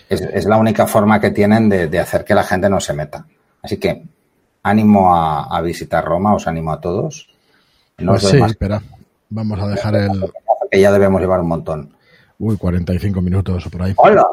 Es, 0.10 0.46
la 0.46 0.58
única 0.58 0.88
forma 0.88 1.20
que 1.20 1.32
tienen 1.32 1.70
de, 1.70 2.00
hacer 2.00 2.24
que 2.24 2.36
la 2.36 2.44
gente 2.44 2.70
no 2.70 2.80
se 2.80 2.94
meta. 2.94 3.26
Así 3.62 3.78
que, 3.78 4.04
ánimo 4.64 5.16
a, 5.16 5.62
visitar 5.62 6.04
Roma, 6.06 6.36
os 6.36 6.48
animo 6.48 6.72
a 6.72 6.80
todos. 6.80 7.30
No 7.98 8.14
pues 8.14 8.28
sí, 8.28 8.38
espera. 8.38 8.82
Vamos 9.30 9.60
a 9.60 9.68
dejar 9.68 9.96
el. 9.96 10.32
Que 10.70 10.82
ya 10.82 10.92
debemos 10.92 11.22
llevar 11.22 11.40
un 11.40 11.48
montón. 11.48 11.96
Uy, 12.38 12.58
45 12.58 13.22
minutos 13.22 13.66
o 13.66 13.70
por 13.70 13.84
ahí. 13.84 13.94
¡Hola! 13.96 14.28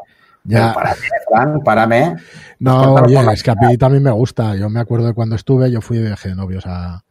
Ya. 0.44 0.72
Párame, 0.74 1.06
Fran, 1.28 1.60
párame. 1.60 2.16
No, 2.58 2.94
oye, 2.94 3.32
es 3.32 3.42
que 3.42 3.50
a 3.52 3.54
mí 3.54 3.76
también 3.78 4.02
me 4.02 4.10
gusta. 4.10 4.56
Yo 4.56 4.68
me 4.68 4.80
acuerdo 4.80 5.06
de 5.06 5.14
cuando 5.14 5.36
estuve, 5.36 5.70
yo 5.70 5.80
fui 5.80 5.98
de 5.98 6.06
viaje 6.06 6.30
de 6.30 6.34
novios 6.34 6.64
a, 6.66 7.04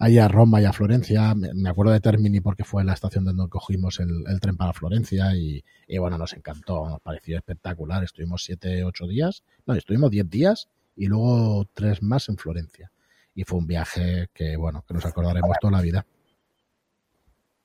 ahí 0.00 0.18
a 0.18 0.26
Roma 0.26 0.60
y 0.60 0.64
a 0.64 0.72
Florencia. 0.72 1.34
Me, 1.34 1.68
acuerdo 1.68 1.92
de 1.92 2.00
Termini 2.00 2.40
porque 2.40 2.64
fue 2.64 2.82
la 2.82 2.94
estación 2.94 3.24
donde 3.24 3.48
cogimos 3.48 4.00
el, 4.00 4.40
tren 4.40 4.56
para 4.56 4.72
Florencia 4.72 5.34
y, 5.36 5.62
y, 5.86 5.98
bueno, 5.98 6.18
nos 6.18 6.32
encantó, 6.32 6.88
nos 6.88 7.00
pareció 7.00 7.36
espectacular. 7.36 8.02
Estuvimos 8.02 8.42
siete, 8.42 8.82
ocho 8.82 9.06
días, 9.06 9.44
no, 9.66 9.74
estuvimos 9.74 10.10
diez 10.10 10.28
días 10.28 10.68
y 10.96 11.06
luego 11.06 11.66
tres 11.72 12.02
más 12.02 12.28
en 12.28 12.38
Florencia. 12.38 12.90
Y 13.34 13.44
fue 13.44 13.58
un 13.58 13.66
viaje 13.66 14.28
que, 14.34 14.56
bueno, 14.56 14.84
que 14.88 14.94
nos 14.94 15.04
acordaremos 15.04 15.56
toda 15.60 15.72
la 15.72 15.82
vida. 15.82 16.04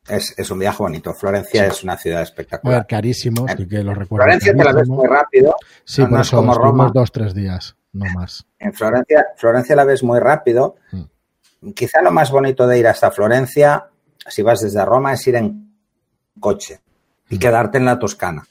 Es, 0.08 0.38
es 0.38 0.52
un 0.52 0.60
viaje 0.60 0.78
bonito. 0.78 1.13
Florencia 1.13 1.65
es 1.65 1.84
una 1.84 1.98
ciudad 1.98 2.21
espectacular. 2.21 2.86
carísimo, 2.86 3.45
así 3.48 3.67
que 3.67 3.82
lo 3.82 3.95
recuerdo. 3.95 4.26
Florencia 4.26 4.56
te 4.56 4.63
la 4.63 4.74
ves 4.74 4.88
muy 4.88 5.08
rápido. 5.08 5.56
Sí, 5.84 6.04
no, 6.08 6.21
es 6.21 6.30
como 6.30 6.54
Roma. 6.54 6.91
dos, 6.93 7.12
tres 7.12 7.34
días, 7.34 7.76
no 7.91 8.06
más. 8.13 8.45
En 8.60 8.74
Florencia, 8.74 9.26
Florencia 9.38 9.76
la 9.76 9.86
ves 9.86 10.04
muy 10.04 10.19
rápido. 10.19 10.76
Quizá 11.73 12.01
lo 12.01 12.11
más 12.11 12.31
bonito 12.31 12.67
de 12.67 12.79
ir 12.79 12.87
hasta 12.87 13.11
Florencia, 13.11 13.89
si 14.27 14.41
vas 14.41 14.61
desde 14.61 14.83
Roma, 14.85 15.13
es 15.13 15.27
ir 15.27 15.35
en 15.35 15.75
coche 16.39 16.79
y 17.29 17.35
mm. 17.35 17.39
quedarte 17.39 17.77
en 17.77 17.85
la 17.85 17.97
Toscana. 17.97 18.43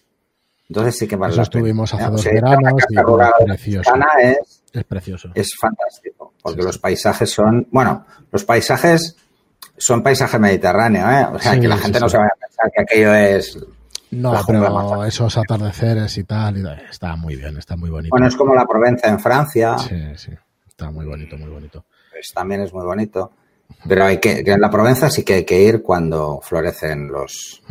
Entonces 0.68 0.98
sí 0.98 1.06
que 1.06 1.16
vale 1.16 1.34
Eso 1.34 1.42
estuvimos 1.42 1.92
hace 1.92 2.04
dos 2.10 2.24
veranos 2.24 2.82
y 2.88 2.96
es 2.96 3.44
precioso. 3.44 3.92
Es, 4.18 4.62
es, 4.72 4.84
precioso. 4.84 5.30
Es 5.34 5.50
fantástico, 5.60 6.32
porque 6.42 6.62
los 6.62 6.78
paisajes 6.78 7.30
son, 7.30 7.68
bueno, 7.70 8.06
los 8.32 8.44
paisajes 8.44 9.16
son 9.76 10.02
paisajes 10.02 10.40
mediterráneos, 10.40 11.10
¿eh? 11.10 11.26
O 11.34 11.38
sea, 11.38 11.60
que 11.60 11.68
la 11.68 11.76
gente 11.76 12.00
no 12.00 12.08
se 12.08 12.16
vaya 12.16 12.30
a 12.34 12.38
pensar 12.38 12.70
que 12.72 12.82
aquello 12.82 13.14
es... 13.14 13.58
No, 14.12 14.40
pero 14.46 15.04
esos 15.04 15.36
atardeceres 15.36 16.16
y 16.18 16.24
tal, 16.24 16.80
está 16.88 17.16
muy 17.16 17.34
bien, 17.34 17.56
está 17.58 17.76
muy 17.76 17.90
bonito. 17.90 18.10
Bueno, 18.12 18.28
es 18.28 18.36
como 18.36 18.54
la 18.54 18.64
Provenza 18.64 19.08
en 19.08 19.18
Francia. 19.18 19.76
Sí, 19.78 19.96
sí, 20.16 20.30
está 20.68 20.90
muy 20.90 21.04
bonito, 21.04 21.36
muy 21.36 21.50
bonito. 21.50 21.84
Pues 22.24 22.32
también 22.32 22.62
es 22.62 22.72
muy 22.72 22.86
bonito. 22.86 23.32
Pero 23.86 24.06
hay 24.06 24.18
que, 24.18 24.42
en 24.46 24.60
la 24.60 24.70
Provenza 24.70 25.10
sí 25.10 25.22
que 25.22 25.34
hay 25.34 25.44
que 25.44 25.60
ir 25.60 25.82
cuando 25.82 26.40
florecen 26.42 27.08
los... 27.08 27.62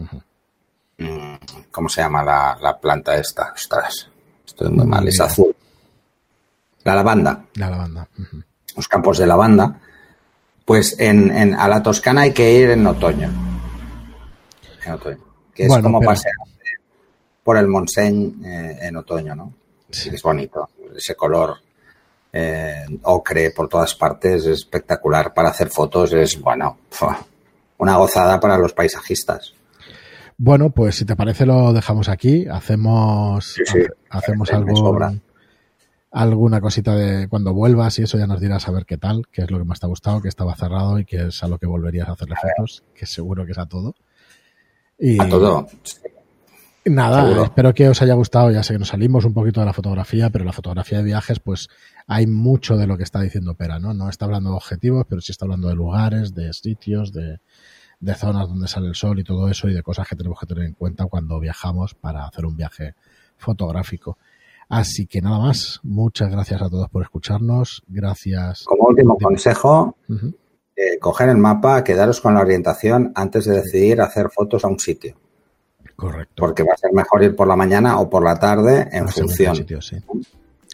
Mm, 1.00 1.36
¿Cómo 1.72 1.90
se 1.90 2.02
llama 2.02 2.24
la, 2.24 2.78
planta 2.80 3.18
esta? 3.18 3.52
Ostras, 3.52 4.10
estoy 4.46 4.70
muy 4.70 4.86
mal, 4.86 5.08
es 5.08 5.20
azul. 5.20 5.56
La 6.84 6.94
lavanda. 6.94 7.44
La 7.56 7.72
lavanda. 7.72 8.08
Los 8.76 8.88
campos 8.88 9.18
de 9.18 9.26
lavanda 9.26 9.80
pues 10.66 10.98
en, 11.00 11.56
a 11.56 11.68
la 11.68 11.82
Toscana 11.82 12.22
hay 12.22 12.32
que 12.32 12.54
ir 12.54 12.70
en 12.70 12.86
otoño. 12.86 13.32
En 14.86 14.92
otoño. 14.92 15.18
Que 15.52 15.66
es 15.66 15.78
como 15.80 16.00
pasear 16.00 16.36
por 17.44 17.58
el 17.58 17.68
Montseny 17.68 18.36
eh, 18.46 18.78
en 18.84 18.98
otoño, 18.98 19.36
¿no? 19.36 19.52
Sí. 19.90 20.10
Es 20.14 20.22
bonito. 20.22 20.70
Ese 20.96 21.16
color 21.16 21.58
eh, 22.34 22.86
ocre 23.04 23.52
por 23.52 23.70
todas 23.70 23.94
partes 23.94 24.46
es 24.46 24.62
espectacular 24.62 25.34
para 25.34 25.50
hacer 25.50 25.70
fotos. 25.70 26.12
Es, 26.14 26.42
bueno, 26.42 26.80
una 27.78 27.98
gozada 27.98 28.40
para 28.40 28.58
los 28.58 28.74
paisajistas. 28.74 29.54
Bueno, 30.38 30.72
pues 30.72 30.96
si 30.96 31.06
te 31.06 31.16
parece 31.16 31.46
lo 31.46 31.72
dejamos 31.74 32.10
aquí. 32.10 32.48
Hacemos, 32.50 33.56
hacemos 34.10 34.52
algo 34.52 35.00
alguna 36.14 36.62
cosita 36.62 36.96
de 36.96 37.28
cuando 37.28 37.54
vuelvas 37.54 37.98
y 37.98 38.04
eso 38.04 38.20
ya 38.20 38.28
nos 38.28 38.40
dirás 38.40 38.68
a 38.68 38.72
ver 38.72 38.86
qué 38.86 38.98
tal, 38.98 39.24
qué 39.32 39.42
es 39.42 39.52
lo 39.52 39.58
que 39.58 39.64
más 39.64 39.80
te 39.80 39.88
ha 39.88 39.90
gustado, 39.90 40.22
que 40.22 40.30
estaba 40.30 40.56
cerrado 40.56 41.00
y 41.00 41.06
qué 41.06 41.28
es 41.28 41.44
a 41.44 41.48
lo 41.48 41.58
que 41.58 41.66
volverías 41.66 42.08
a 42.08 42.12
hacerle 42.12 42.36
fotos, 42.36 42.84
que 42.94 43.08
seguro 43.08 43.46
que 43.46 43.54
es 43.54 43.58
a 43.58 43.66
todo. 43.66 43.96
Y, 45.00 45.20
a 45.20 45.28
todo. 45.28 45.68
Nada, 46.86 47.44
espero 47.44 47.74
que 47.74 47.90
os 47.90 48.02
haya 48.02 48.14
gustado. 48.14 48.52
Ya 48.52 48.62
sé 48.62 48.74
que 48.74 48.80
nos 48.80 48.90
salimos 48.90 49.26
un 49.26 49.34
poquito 49.34 49.62
de 49.62 49.66
la 49.66 49.74
fotografía, 49.74 50.30
pero 50.30 50.46
la 50.46 50.52
fotografía 50.52 51.00
de 51.00 51.06
viajes, 51.06 51.40
pues 51.40 51.70
hay 52.08 52.28
mucho 52.28 52.78
de 52.78 52.88
lo 52.88 52.98
que 52.98 53.04
está 53.04 53.22
diciendo 53.22 53.56
Pera, 53.56 53.80
¿no? 53.80 53.94
No 53.94 54.10
está 54.10 54.26
hablando 54.26 54.52
de 54.52 54.56
objetivos, 54.58 55.06
pero 55.08 55.22
sí 55.22 55.32
está 55.32 55.46
hablando 55.46 55.70
de 55.70 55.76
lugares, 55.76 56.34
de 56.34 56.52
sitios, 56.54 57.12
de, 57.12 57.40
de 58.00 58.16
zonas 58.16 58.48
donde 58.50 58.68
sale 58.68 58.88
el 58.88 58.96
sol 58.96 59.20
y 59.20 59.24
todo 59.24 59.50
eso, 59.50 59.70
y 59.70 59.74
de 59.74 59.84
cosas 59.84 60.08
que 60.08 60.16
tenemos 60.16 60.40
que 60.40 60.46
tener 60.46 60.66
en 60.66 60.74
cuenta 60.74 61.06
cuando 61.06 61.40
viajamos 61.40 61.94
para 61.96 62.26
hacer 62.26 62.46
un 62.46 62.58
viaje 62.58 62.96
fotográfico. 63.38 64.18
Así 64.70 65.06
que 65.06 65.22
nada 65.22 65.40
más, 65.40 65.80
muchas 65.84 66.32
gracias 66.32 66.62
a 66.62 66.70
todos 66.70 66.90
por 66.90 67.04
escucharnos. 67.04 67.84
Gracias. 67.88 68.64
Como 68.66 68.88
último 68.88 69.18
consejo, 69.18 69.98
eh, 70.76 70.98
coger 71.00 71.30
el 71.30 71.38
mapa, 71.38 71.84
quedaros 71.84 72.22
con 72.22 72.34
la 72.34 72.42
orientación 72.42 73.12
antes 73.16 73.46
de 73.46 73.62
decidir 73.62 74.02
hacer 74.02 74.30
fotos 74.30 74.66
a 74.66 74.68
un 74.68 74.80
sitio. 74.80 75.16
Correcto. 75.96 76.34
Porque 76.38 76.64
va 76.64 76.74
a 76.74 76.78
ser 76.78 76.92
mejor 76.92 77.24
ir 77.24 77.36
por 77.36 77.48
la 77.48 77.56
mañana 77.56 78.00
o 78.00 78.10
por 78.10 78.24
la 78.24 78.40
tarde 78.40 78.90
en 78.92 79.08
función. 79.08 79.56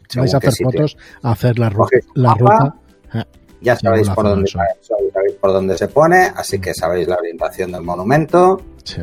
Si 0.09 0.19
vais 0.19 0.33
a 0.33 0.37
hacer 0.37 0.53
fotos, 0.63 0.97
a 1.21 1.31
hacer 1.31 1.59
la, 1.59 1.71
la 2.15 2.33
ruta. 2.33 2.75
Eh, 3.13 3.23
ya 3.61 3.75
sabéis 3.75 4.09
por 4.09 4.25
dónde, 4.25 4.47
sabéis 4.49 5.35
por 5.39 5.53
dónde 5.53 5.77
se 5.77 5.87
pone, 5.87 6.31
así 6.35 6.59
que 6.59 6.73
sabéis 6.73 7.07
la 7.07 7.17
orientación 7.17 7.71
del 7.71 7.83
monumento. 7.83 8.59
Sí. 8.83 9.01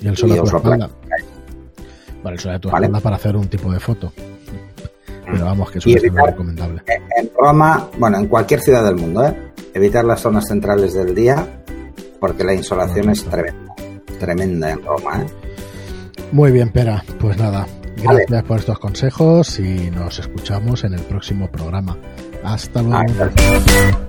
Y 0.00 0.08
el 0.08 0.16
sol 0.16 0.30
y 0.30 0.38
os 0.38 0.52
lo 0.52 0.60
Vale, 0.60 2.34
el 2.34 2.40
sol 2.40 2.52
de 2.52 2.58
tu 2.58 2.68
espalda 2.68 3.00
para 3.00 3.16
hacer 3.16 3.36
un 3.36 3.48
tipo 3.48 3.72
de 3.72 3.78
foto. 3.78 4.12
Pero 5.24 5.44
vamos, 5.44 5.70
que 5.70 5.78
eso 5.78 5.88
es 5.90 6.02
recomendable. 6.02 6.82
En 7.16 7.30
Roma, 7.38 7.88
bueno, 7.96 8.18
en 8.18 8.26
cualquier 8.26 8.60
ciudad 8.60 8.84
del 8.84 8.96
mundo, 8.96 9.26
¿eh? 9.26 9.52
evitar 9.74 10.04
las 10.04 10.20
zonas 10.20 10.48
centrales 10.48 10.94
del 10.94 11.14
día 11.14 11.46
porque 12.18 12.42
la 12.42 12.54
insolación 12.54 13.10
es 13.10 13.24
tremenda, 13.24 13.74
tremenda 14.18 14.70
en 14.72 14.82
Roma. 14.82 15.22
¿eh? 15.22 15.26
Muy 16.32 16.50
bien, 16.50 16.70
Pera. 16.70 17.04
Pues 17.20 17.36
nada, 17.38 17.66
gracias 18.02 18.42
por 18.44 18.58
estos 18.58 18.78
consejos 18.78 19.58
y 19.60 19.90
nos 19.90 20.18
escuchamos 20.18 20.84
en 20.84 20.94
el 20.94 21.00
próximo 21.02 21.50
programa. 21.50 21.96
Hasta 22.44 22.82
luego. 22.82 24.07